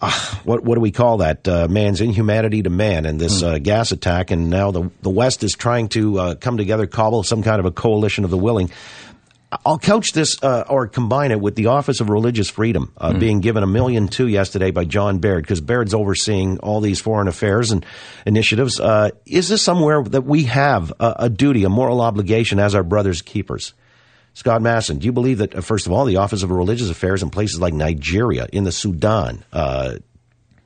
uh, 0.00 0.34
what 0.44 0.62
what 0.62 0.74
do 0.74 0.80
we 0.80 0.90
call 0.90 1.18
that? 1.18 1.48
Uh, 1.48 1.68
man's 1.68 2.00
inhumanity 2.00 2.62
to 2.62 2.70
man, 2.70 3.06
and 3.06 3.18
this 3.18 3.42
uh, 3.42 3.58
gas 3.58 3.92
attack, 3.92 4.30
and 4.30 4.50
now 4.50 4.70
the 4.70 4.90
the 5.00 5.10
West 5.10 5.42
is 5.42 5.52
trying 5.52 5.88
to 5.88 6.18
uh, 6.18 6.34
come 6.34 6.58
together, 6.58 6.86
cobble 6.86 7.22
some 7.22 7.42
kind 7.42 7.60
of 7.60 7.66
a 7.66 7.70
coalition 7.70 8.24
of 8.24 8.30
the 8.30 8.36
willing. 8.36 8.70
I'll 9.64 9.78
couch 9.78 10.12
this 10.12 10.42
uh, 10.42 10.64
or 10.68 10.86
combine 10.88 11.30
it 11.30 11.40
with 11.40 11.54
the 11.54 11.66
Office 11.66 12.00
of 12.00 12.10
Religious 12.10 12.50
Freedom 12.50 12.92
mm. 12.98 13.18
being 13.18 13.40
given 13.40 13.62
a 13.62 13.66
million 13.66 14.08
two 14.08 14.26
yesterday 14.26 14.70
by 14.70 14.84
John 14.84 15.18
Baird 15.18 15.44
because 15.44 15.60
Baird's 15.60 15.94
overseeing 15.94 16.58
all 16.58 16.80
these 16.80 17.00
foreign 17.00 17.28
affairs 17.28 17.70
and 17.70 17.86
initiatives. 18.26 18.80
is 19.24 19.48
this 19.48 19.62
somewhere 19.62 20.02
that 20.02 20.24
we 20.24 20.42
have 20.44 20.92
a, 20.98 21.14
a 21.20 21.30
duty, 21.30 21.64
a 21.64 21.70
moral 21.70 22.02
obligation 22.02 22.58
as 22.58 22.74
our 22.74 22.82
brothers' 22.82 23.22
keepers? 23.22 23.72
Scott 24.36 24.60
Masson, 24.60 24.98
do 24.98 25.06
you 25.06 25.12
believe 25.12 25.38
that, 25.38 25.54
uh, 25.54 25.62
first 25.62 25.86
of 25.86 25.92
all, 25.92 26.04
the 26.04 26.16
Office 26.16 26.42
of 26.42 26.50
Religious 26.50 26.90
Affairs 26.90 27.22
in 27.22 27.30
places 27.30 27.58
like 27.58 27.72
Nigeria, 27.72 28.46
in 28.52 28.64
the 28.64 28.70
Sudan, 28.70 29.42
uh, 29.50 29.94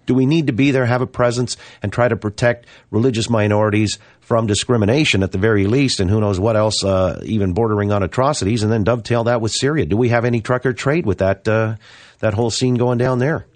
do 0.07 0.15
we 0.15 0.27
need 0.27 0.49
to 0.49 0.53
be 0.53 0.73
there, 0.73 0.85
have 0.87 1.03
a 1.03 1.07
presence, 1.07 1.57
and 1.81 1.93
try 1.93 2.09
to 2.09 2.17
protect 2.17 2.67
religious 2.91 3.31
minorities 3.31 4.01
from 4.19 4.49
discrimination 4.49 5.23
at 5.23 5.31
the 5.31 5.39
very 5.39 5.69
least, 5.69 6.01
and 6.01 6.11
who 6.11 6.19
knows 6.19 6.41
what 6.41 6.57
else, 6.57 6.83
uh, 6.83 7.21
even 7.23 7.53
bordering 7.53 7.93
on 7.93 8.03
atrocities, 8.03 8.65
and 8.65 8.73
then 8.73 8.83
dovetail 8.83 9.23
that 9.23 9.41
with 9.41 9.53
Syria? 9.53 9.87
Do 9.87 9.97
we 9.97 10.09
have 10.09 10.25
any 10.25 10.41
trucker 10.41 10.73
trade 10.73 11.07
with 11.07 11.19
that 11.19 11.47
uh, 11.47 11.77
that 12.19 12.35
whole 12.35 12.51
scene 12.51 12.75
going 12.75 12.99
down 12.99 13.21
there? 13.21 13.47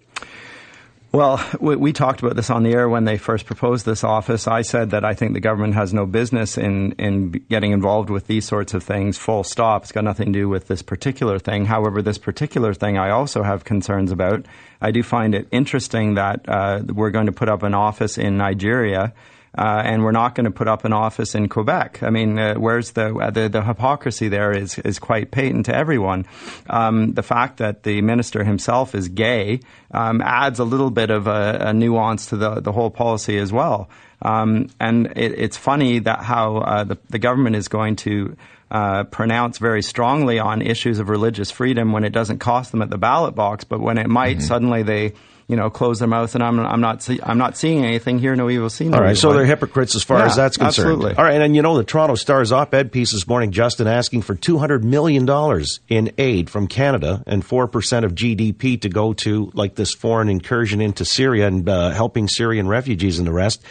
Well, 1.14 1.40
we, 1.60 1.76
we, 1.76 1.92
talked 1.92 2.24
about 2.24 2.34
this 2.34 2.50
on 2.50 2.64
the 2.64 2.72
air 2.72 2.88
when 2.88 3.04
they 3.04 3.18
first 3.18 3.46
proposed 3.46 3.86
this 3.86 4.02
office. 4.02 4.48
I 4.48 4.62
said 4.62 4.90
that 4.90 5.04
I 5.04 5.14
think 5.14 5.32
the 5.32 5.38
government 5.38 5.74
has 5.74 5.94
no 5.94 6.06
business 6.06 6.58
in, 6.58 6.90
in 6.98 7.30
getting 7.48 7.70
involved 7.70 8.10
with 8.10 8.26
these 8.26 8.44
sorts 8.44 8.74
of 8.74 8.82
things, 8.82 9.16
full 9.16 9.44
stop. 9.44 9.84
It's 9.84 9.92
got 9.92 10.02
nothing 10.02 10.32
to 10.32 10.38
do 10.40 10.48
with 10.48 10.66
this 10.66 10.82
particular 10.82 11.38
thing. 11.38 11.66
However, 11.66 12.02
this 12.02 12.18
particular 12.18 12.74
thing 12.74 12.98
I 12.98 13.10
also 13.10 13.44
have 13.44 13.62
concerns 13.62 14.10
about. 14.10 14.44
I 14.80 14.90
do 14.90 15.04
find 15.04 15.36
it 15.36 15.46
interesting 15.52 16.14
that 16.14 16.48
uh, 16.48 16.82
we're 16.84 17.10
going 17.10 17.26
to 17.26 17.32
put 17.32 17.48
up 17.48 17.62
an 17.62 17.74
office 17.74 18.18
in 18.18 18.36
Nigeria 18.36 19.14
uh, 19.56 19.82
and 19.84 20.02
we're 20.02 20.12
not 20.12 20.34
going 20.34 20.44
to 20.44 20.50
put 20.50 20.66
up 20.66 20.84
an 20.84 20.92
office 20.92 21.34
in 21.34 21.48
Quebec. 21.48 22.02
I 22.02 22.10
mean, 22.10 22.38
uh, 22.38 22.54
where's 22.54 22.92
the, 22.92 23.14
uh, 23.14 23.30
the, 23.30 23.48
the 23.48 23.62
hypocrisy 23.62 24.28
there 24.28 24.52
is 24.52 24.78
is 24.80 24.98
quite 24.98 25.30
patent 25.30 25.66
to 25.66 25.74
everyone. 25.74 26.26
Um, 26.68 27.12
the 27.14 27.22
fact 27.22 27.58
that 27.58 27.84
the 27.84 28.02
minister 28.02 28.42
himself 28.42 28.94
is 28.94 29.08
gay 29.08 29.60
um, 29.92 30.20
adds 30.20 30.58
a 30.58 30.64
little 30.64 30.90
bit 30.90 31.10
of 31.10 31.26
a, 31.26 31.58
a, 31.60 31.72
nuance 31.72 32.26
to 32.26 32.36
the 32.36 32.60
the 32.60 32.72
whole 32.72 32.90
policy 32.90 33.38
as 33.38 33.52
well. 33.52 33.88
Um, 34.22 34.70
and 34.80 35.06
it, 35.16 35.38
it's 35.38 35.56
funny 35.56 36.00
that 36.00 36.20
how 36.20 36.56
uh, 36.56 36.84
the 36.84 36.98
the 37.10 37.18
government 37.18 37.56
is 37.56 37.68
going 37.68 37.96
to. 37.96 38.36
Uh, 38.70 39.04
pronounce 39.04 39.58
very 39.58 39.82
strongly 39.82 40.40
on 40.40 40.60
issues 40.60 40.98
of 40.98 41.08
religious 41.08 41.48
freedom 41.48 41.92
when 41.92 42.02
it 42.02 42.10
doesn't 42.10 42.38
cost 42.38 42.72
them 42.72 42.82
at 42.82 42.90
the 42.90 42.98
ballot 42.98 43.32
box, 43.32 43.62
but 43.62 43.78
when 43.78 43.98
it 43.98 44.08
might, 44.08 44.38
mm-hmm. 44.38 44.46
suddenly 44.46 44.82
they 44.82 45.12
you 45.46 45.56
know, 45.56 45.68
close 45.68 45.98
their 45.98 46.08
mouth, 46.08 46.34
and 46.34 46.42
I'm, 46.42 46.58
I'm 46.58 46.80
not 46.80 47.02
see, 47.02 47.20
I'm 47.22 47.36
not 47.36 47.56
seeing 47.56 47.84
anything 47.84 48.18
here. 48.18 48.34
No 48.34 48.48
evil 48.48 48.70
seen. 48.70 48.94
All 48.94 49.00
right, 49.00 49.16
so 49.16 49.32
they're 49.32 49.44
hypocrites 49.44 49.94
as 49.94 50.02
far 50.02 50.18
yeah, 50.18 50.26
as 50.26 50.36
that's 50.36 50.56
concerned. 50.56 50.88
Absolutely. 50.88 51.14
All 51.16 51.24
right, 51.24 51.40
and 51.40 51.54
you 51.54 51.62
know 51.62 51.76
the 51.76 51.84
Toronto 51.84 52.14
Star's 52.14 52.50
op-ed 52.50 52.92
piece 52.92 53.12
this 53.12 53.28
morning, 53.28 53.50
Justin, 53.50 53.86
asking 53.86 54.22
for 54.22 54.34
200 54.34 54.84
million 54.84 55.26
dollars 55.26 55.80
in 55.88 56.12
aid 56.16 56.48
from 56.48 56.66
Canada 56.66 57.22
and 57.26 57.44
four 57.44 57.68
percent 57.68 58.06
of 58.06 58.14
GDP 58.14 58.80
to 58.80 58.88
go 58.88 59.12
to 59.14 59.50
like 59.54 59.74
this 59.74 59.94
foreign 59.94 60.28
incursion 60.28 60.80
into 60.80 61.04
Syria 61.04 61.46
and 61.46 61.68
uh, 61.68 61.90
helping 61.90 62.26
Syrian 62.26 62.66
refugees 62.66 63.18
and 63.18 63.26
the 63.26 63.32
rest. 63.32 63.62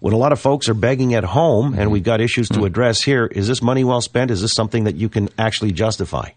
When 0.00 0.14
a 0.14 0.16
lot 0.16 0.32
of 0.32 0.40
folks 0.40 0.68
are 0.68 0.74
begging 0.74 1.14
at 1.14 1.24
home, 1.24 1.78
and 1.78 1.92
we've 1.92 2.02
got 2.02 2.20
issues 2.22 2.48
to 2.48 2.54
mm-hmm. 2.54 2.64
address 2.64 3.02
here, 3.02 3.26
is 3.26 3.46
this 3.46 3.60
money 3.60 3.84
well 3.84 4.00
spent? 4.00 4.30
Is 4.30 4.40
this 4.40 4.54
something 4.54 4.84
that 4.84 4.96
you 4.96 5.10
can 5.10 5.28
actually 5.38 5.72
justify? 5.72 6.30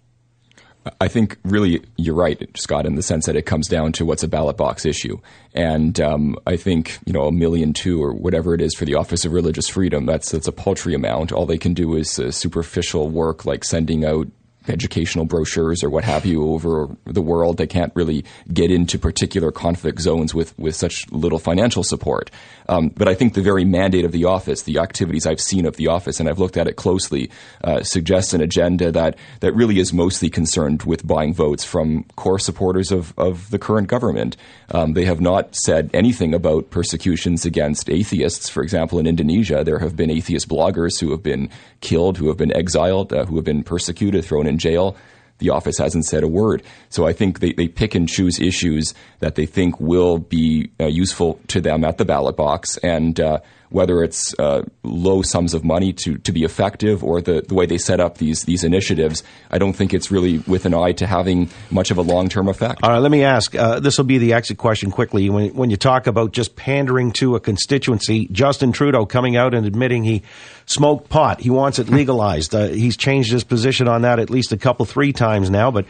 I 0.99 1.07
think 1.07 1.37
really 1.43 1.81
you're 1.97 2.15
right, 2.15 2.49
Scott, 2.57 2.85
in 2.85 2.95
the 2.95 3.01
sense 3.01 3.25
that 3.25 3.35
it 3.35 3.45
comes 3.45 3.67
down 3.67 3.93
to 3.93 4.05
what's 4.05 4.23
a 4.23 4.27
ballot 4.27 4.57
box 4.57 4.85
issue. 4.85 5.19
And 5.53 5.99
um, 6.01 6.35
I 6.45 6.57
think 6.57 6.99
you 7.05 7.13
know 7.13 7.27
a 7.27 7.31
million 7.31 7.73
two 7.73 8.03
or 8.03 8.13
whatever 8.13 8.53
it 8.53 8.61
is 8.61 8.73
for 8.75 8.85
the 8.85 8.95
Office 8.95 9.25
of 9.25 9.31
Religious 9.31 9.69
Freedom. 9.69 10.05
That's 10.05 10.31
that's 10.31 10.47
a 10.47 10.51
paltry 10.51 10.93
amount. 10.93 11.31
All 11.31 11.45
they 11.45 11.57
can 11.57 11.73
do 11.73 11.95
is 11.95 12.19
uh, 12.19 12.31
superficial 12.31 13.09
work 13.09 13.45
like 13.45 13.63
sending 13.63 14.03
out 14.03 14.27
educational 14.67 15.26
brochures 15.26 15.84
or 15.84 15.89
what 15.89 16.04
have 16.04 16.26
you 16.26 16.43
over 16.54 16.89
the 17.06 17.21
world. 17.21 17.58
They 17.58 17.67
can't 17.67 17.91
really 17.95 18.23
get 18.52 18.71
into 18.71 18.97
particular 18.97 19.52
conflict 19.52 19.99
zones 19.99 20.34
with, 20.34 20.58
with 20.58 20.76
such 20.76 21.10
little 21.12 21.39
financial 21.39 21.84
support. 21.84 22.32
Um, 22.69 22.89
but 22.89 23.08
I 23.08 23.13
think 23.13 23.34
the 23.34 23.41
very 23.41 23.65
mandate 23.65 24.06
of 24.06 24.12
the 24.12 24.26
office, 24.26 24.63
the 24.63 24.80
activities 24.80 25.26
I've 25.26 25.41
seen 25.41 25.65
of 25.65 25.76
the 25.76 25.88
office, 25.88 26.19
and 26.19 26.30
I've 26.30 26.39
looked 26.39 26.58
at 26.58 26.67
it 26.67 26.76
closely, 26.76 27.30
uh, 27.63 27.84
suggests 27.84 28.34
an 28.34 28.41
agenda 28.41 28.91
that, 28.91 29.17
that 29.41 29.54
really 29.54 29.80
is 29.80 29.91
mostly 29.91 30.30
concerned 30.30 30.84
with 30.84 31.06
buying 31.06 31.34
votes 31.34 31.63
from 31.63 32.06
core 32.15 32.39
supporters 32.39 32.91
of, 32.91 33.13
of 33.17 33.49
the 33.49 33.60
current 33.60 33.88
government. 33.88 34.38
Um, 34.71 34.93
they 34.93 35.06
have 35.06 35.19
not 35.19 35.56
said 35.56 35.89
anything 35.93 36.34
about 36.34 36.69
persecutions 36.69 37.45
against 37.45 37.89
atheists. 37.89 38.49
For 38.49 38.63
example, 38.63 38.99
in 38.99 39.08
Indonesia, 39.08 39.63
there 39.63 39.80
have 39.80 39.95
been 39.95 40.10
atheist 40.10 40.47
bloggers 40.47 40.99
who 40.99 41.12
have 41.12 41.23
been 41.23 41.49
killed, 41.82 42.17
who 42.17 42.28
have 42.28 42.38
been 42.38 42.56
exiled, 42.56 43.12
uh, 43.13 43.26
who 43.26 43.36
have 43.36 43.45
been 43.45 43.63
persecuted, 43.63 44.23
thrown 44.23 44.47
in 44.47 44.52
jail 44.57 44.95
the 45.39 45.49
office 45.49 45.77
hasn't 45.77 46.05
said 46.05 46.23
a 46.23 46.27
word. 46.27 46.63
So 46.89 47.05
I 47.05 47.13
think 47.13 47.39
they, 47.39 47.51
they 47.53 47.67
pick 47.67 47.95
and 47.95 48.07
choose 48.07 48.39
issues 48.39 48.93
that 49.19 49.35
they 49.35 49.45
think 49.45 49.79
will 49.79 50.17
be 50.17 50.71
uh, 50.79 50.85
useful 50.85 51.39
to 51.47 51.59
them 51.59 51.83
at 51.83 51.97
the 51.97 52.05
ballot 52.05 52.37
box. 52.37 52.77
And 52.77 53.19
uh, 53.19 53.39
whether 53.73 54.03
it's 54.03 54.38
uh, 54.38 54.62
low 54.83 55.23
sums 55.23 55.55
of 55.55 55.63
money 55.63 55.91
to, 55.91 56.15
to 56.19 56.31
be 56.31 56.43
effective 56.43 57.03
or 57.03 57.21
the, 57.21 57.41
the 57.41 57.55
way 57.55 57.65
they 57.65 57.79
set 57.79 57.99
up 57.99 58.19
these 58.19 58.43
these 58.43 58.63
initiatives, 58.63 59.23
I 59.49 59.57
don't 59.57 59.73
think 59.73 59.95
it's 59.95 60.12
really 60.12 60.38
with 60.39 60.67
an 60.67 60.75
eye 60.75 60.91
to 60.93 61.07
having 61.07 61.49
much 61.71 61.89
of 61.89 61.97
a 61.97 62.03
long 62.03 62.29
term 62.29 62.47
effect. 62.47 62.83
All 62.83 62.91
right, 62.91 62.99
let 62.99 63.09
me 63.09 63.23
ask. 63.23 63.55
Uh, 63.55 63.79
this 63.79 63.97
will 63.97 64.05
be 64.05 64.19
the 64.19 64.33
exit 64.33 64.59
question 64.59 64.91
quickly. 64.91 65.27
When, 65.29 65.55
when 65.55 65.71
you 65.71 65.77
talk 65.77 66.05
about 66.05 66.33
just 66.33 66.55
pandering 66.55 67.12
to 67.13 67.36
a 67.36 67.39
constituency, 67.39 68.27
Justin 68.27 68.73
Trudeau 68.73 69.07
coming 69.07 69.36
out 69.36 69.55
and 69.55 69.65
admitting 69.65 70.03
he 70.03 70.21
smoked 70.67 71.09
pot, 71.09 71.41
he 71.41 71.49
wants 71.49 71.79
it 71.79 71.89
legalized. 71.89 72.53
Uh, 72.53 72.67
he's 72.67 72.95
changed 72.95 73.31
his 73.31 73.43
position 73.43 73.88
on 73.88 74.03
that 74.03 74.19
at 74.19 74.29
least 74.29 74.51
a 74.51 74.57
couple, 74.57 74.86
three 74.86 75.13
times 75.13 75.49
now, 75.49 75.71
but 75.71 75.86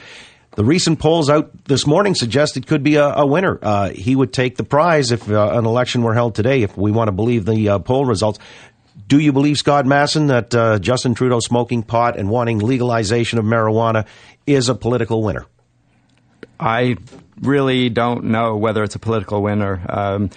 the 0.55 0.63
recent 0.63 0.99
polls 0.99 1.29
out 1.29 1.65
this 1.65 1.87
morning 1.87 2.15
suggest 2.15 2.57
it 2.57 2.67
could 2.67 2.83
be 2.83 2.95
a, 2.95 3.07
a 3.07 3.25
winner. 3.25 3.57
Uh, 3.61 3.89
he 3.89 4.15
would 4.15 4.33
take 4.33 4.55
the 4.55 4.63
prize 4.63 5.11
if 5.11 5.29
uh, 5.29 5.51
an 5.53 5.65
election 5.65 6.03
were 6.03 6.13
held 6.13 6.35
today, 6.35 6.61
if 6.61 6.77
we 6.77 6.91
want 6.91 7.07
to 7.07 7.11
believe 7.11 7.45
the 7.45 7.69
uh, 7.69 7.79
poll 7.79 8.05
results. 8.05 8.39
Do 9.07 9.19
you 9.19 9.33
believe, 9.33 9.57
Scott 9.57 9.85
Masson, 9.85 10.27
that 10.27 10.53
uh, 10.53 10.79
Justin 10.79 11.15
Trudeau 11.15 11.39
smoking 11.39 11.83
pot 11.83 12.17
and 12.17 12.29
wanting 12.29 12.59
legalization 12.59 13.39
of 13.39 13.45
marijuana 13.45 14.05
is 14.45 14.69
a 14.69 14.75
political 14.75 15.23
winner? 15.23 15.45
I 16.59 16.97
really 17.41 17.89
don't 17.89 18.25
know 18.25 18.55
whether 18.55 18.83
it's 18.83 18.95
a 18.95 18.99
political 18.99 19.41
winner. 19.41 19.83
Um, 19.89 20.29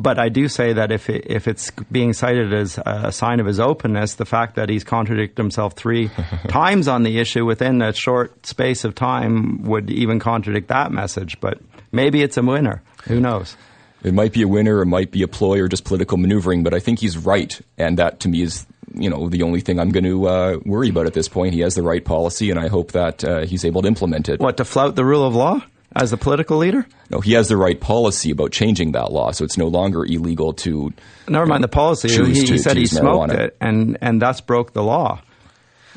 but 0.00 0.18
I 0.18 0.30
do 0.30 0.48
say 0.48 0.72
that 0.72 0.90
if 0.90 1.10
it, 1.10 1.26
if 1.26 1.46
it's 1.46 1.70
being 1.92 2.14
cited 2.14 2.54
as 2.54 2.78
a 2.84 3.12
sign 3.12 3.38
of 3.38 3.46
his 3.46 3.60
openness, 3.60 4.14
the 4.14 4.24
fact 4.24 4.54
that 4.56 4.70
he's 4.70 4.82
contradicted 4.82 5.36
himself 5.36 5.74
three 5.74 6.10
times 6.48 6.88
on 6.88 7.02
the 7.02 7.18
issue 7.18 7.44
within 7.44 7.82
a 7.82 7.92
short 7.92 8.46
space 8.46 8.84
of 8.84 8.94
time 8.94 9.62
would 9.64 9.90
even 9.90 10.18
contradict 10.18 10.68
that 10.68 10.90
message. 10.90 11.38
But 11.40 11.58
maybe 11.92 12.22
it's 12.22 12.38
a 12.38 12.42
winner. 12.42 12.82
Who 13.04 13.20
knows? 13.20 13.56
It 14.02 14.14
might 14.14 14.32
be 14.32 14.40
a 14.40 14.48
winner, 14.48 14.80
it 14.80 14.86
might 14.86 15.10
be 15.10 15.22
a 15.22 15.28
ploy, 15.28 15.60
or 15.60 15.68
just 15.68 15.84
political 15.84 16.16
maneuvering, 16.16 16.62
but 16.62 16.72
I 16.72 16.78
think 16.78 17.00
he's 17.00 17.18
right, 17.18 17.60
and 17.76 17.98
that 17.98 18.20
to 18.20 18.30
me 18.30 18.40
is 18.40 18.66
you 18.94 19.10
know 19.10 19.28
the 19.28 19.42
only 19.42 19.60
thing 19.60 19.78
I'm 19.78 19.90
going 19.90 20.04
to 20.04 20.26
uh, 20.26 20.58
worry 20.64 20.88
about 20.88 21.06
at 21.06 21.12
this 21.12 21.28
point. 21.28 21.52
He 21.52 21.60
has 21.60 21.74
the 21.74 21.82
right 21.82 22.02
policy, 22.02 22.50
and 22.50 22.58
I 22.58 22.68
hope 22.68 22.92
that 22.92 23.22
uh, 23.22 23.44
he's 23.44 23.66
able 23.66 23.82
to 23.82 23.88
implement 23.88 24.30
it. 24.30 24.40
What 24.40 24.56
to 24.56 24.64
flout 24.64 24.96
the 24.96 25.04
rule 25.04 25.26
of 25.26 25.34
law 25.34 25.60
as 25.96 26.12
a 26.12 26.16
political 26.16 26.58
leader? 26.58 26.86
No, 27.10 27.20
he 27.20 27.32
has 27.32 27.48
the 27.48 27.56
right 27.56 27.80
policy 27.80 28.30
about 28.30 28.52
changing 28.52 28.92
that 28.92 29.12
law, 29.12 29.32
so 29.32 29.44
it's 29.44 29.58
no 29.58 29.68
longer 29.68 30.04
illegal 30.04 30.52
to. 30.54 30.92
Never 31.28 31.46
mind 31.46 31.64
the 31.64 31.68
policy. 31.68 32.08
He, 32.08 32.46
he 32.46 32.58
said 32.58 32.76
he 32.76 32.86
smoked 32.86 33.32
marijuana. 33.32 33.38
it, 33.38 33.56
and 33.60 33.98
and 34.00 34.22
thus 34.22 34.40
broke 34.40 34.72
the 34.72 34.82
law. 34.82 35.20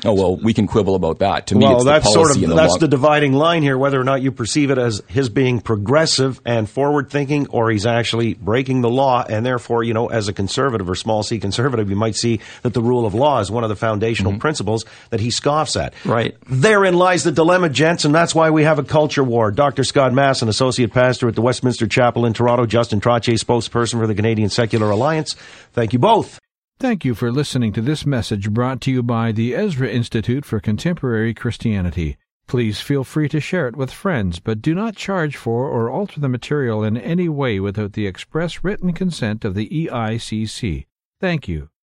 Oh 0.04 0.12
well, 0.14 0.36
we 0.36 0.52
can 0.54 0.66
quibble 0.66 0.94
about 0.94 1.20
that. 1.20 1.46
To 1.48 1.54
me, 1.54 1.64
well, 1.64 1.82
that's 1.84 2.12
sort 2.12 2.30
of 2.30 2.40
the 2.40 2.48
that's 2.48 2.72
long- 2.72 2.78
the 2.80 2.88
dividing 2.88 3.32
line 3.32 3.62
here. 3.62 3.78
Whether 3.78 4.00
or 4.00 4.04
not 4.04 4.20
you 4.22 4.30
perceive 4.32 4.70
it 4.70 4.78
as 4.78 5.02
his 5.08 5.28
being 5.28 5.60
progressive 5.60 6.40
and 6.44 6.68
forward 6.68 7.10
thinking, 7.10 7.46
or 7.48 7.70
he's 7.70 7.86
actually 7.86 8.34
breaking 8.34 8.82
the 8.82 8.90
law, 8.90 9.24
and 9.28 9.44
therefore, 9.46 9.82
you 9.82 9.94
know, 9.94 10.08
as 10.08 10.28
a 10.28 10.32
conservative 10.32 10.88
or 10.90 10.94
small 10.94 11.22
c 11.22 11.38
conservative, 11.38 11.88
you 11.90 11.96
might 11.96 12.16
see 12.16 12.40
that 12.62 12.74
the 12.74 12.82
rule 12.82 13.06
of 13.06 13.14
law 13.14 13.40
is 13.40 13.50
one 13.50 13.62
of 13.64 13.68
the 13.70 13.76
foundational 13.76 14.32
Mm-hmm. 14.32 14.40
principles 14.40 14.84
that 15.10 15.20
he 15.20 15.30
scoffs 15.30 15.76
at. 15.76 15.94
Right. 16.04 16.36
Therein 16.48 16.94
lies 16.94 17.24
the 17.24 17.32
dilemma, 17.32 17.68
gents, 17.68 18.04
and 18.04 18.14
that's 18.14 18.34
why 18.34 18.50
we 18.50 18.64
have 18.64 18.78
a 18.78 18.84
culture 18.84 19.24
war. 19.24 19.50
Dr. 19.50 19.84
Scott 19.84 20.12
Masson, 20.12 20.48
associate 20.48 20.92
pastor 20.92 21.28
at 21.28 21.34
the 21.34 21.42
Westminster 21.42 21.86
Chapel 21.86 22.26
in 22.26 22.32
Toronto, 22.32 22.66
Justin 22.66 23.00
Trottier, 23.00 23.38
spokesperson 23.38 23.98
for 24.00 24.06
the 24.06 24.14
Canadian 24.14 24.50
Secular 24.50 24.90
Alliance. 24.90 25.34
Thank 25.72 25.92
you 25.92 25.98
both. 25.98 26.38
Thank 26.84 27.02
you 27.02 27.14
for 27.14 27.32
listening 27.32 27.72
to 27.72 27.80
this 27.80 28.04
message 28.04 28.50
brought 28.50 28.82
to 28.82 28.90
you 28.90 29.02
by 29.02 29.32
the 29.32 29.54
Ezra 29.54 29.88
Institute 29.88 30.44
for 30.44 30.60
Contemporary 30.60 31.32
Christianity. 31.32 32.18
Please 32.46 32.82
feel 32.82 33.04
free 33.04 33.26
to 33.30 33.40
share 33.40 33.66
it 33.68 33.74
with 33.74 33.90
friends, 33.90 34.38
but 34.38 34.60
do 34.60 34.74
not 34.74 34.94
charge 34.94 35.34
for 35.34 35.66
or 35.66 35.88
alter 35.88 36.20
the 36.20 36.28
material 36.28 36.84
in 36.84 36.98
any 36.98 37.26
way 37.26 37.58
without 37.58 37.94
the 37.94 38.06
express 38.06 38.62
written 38.62 38.92
consent 38.92 39.46
of 39.46 39.54
the 39.54 39.66
EICC. 39.70 40.84
Thank 41.22 41.48
you. 41.48 41.70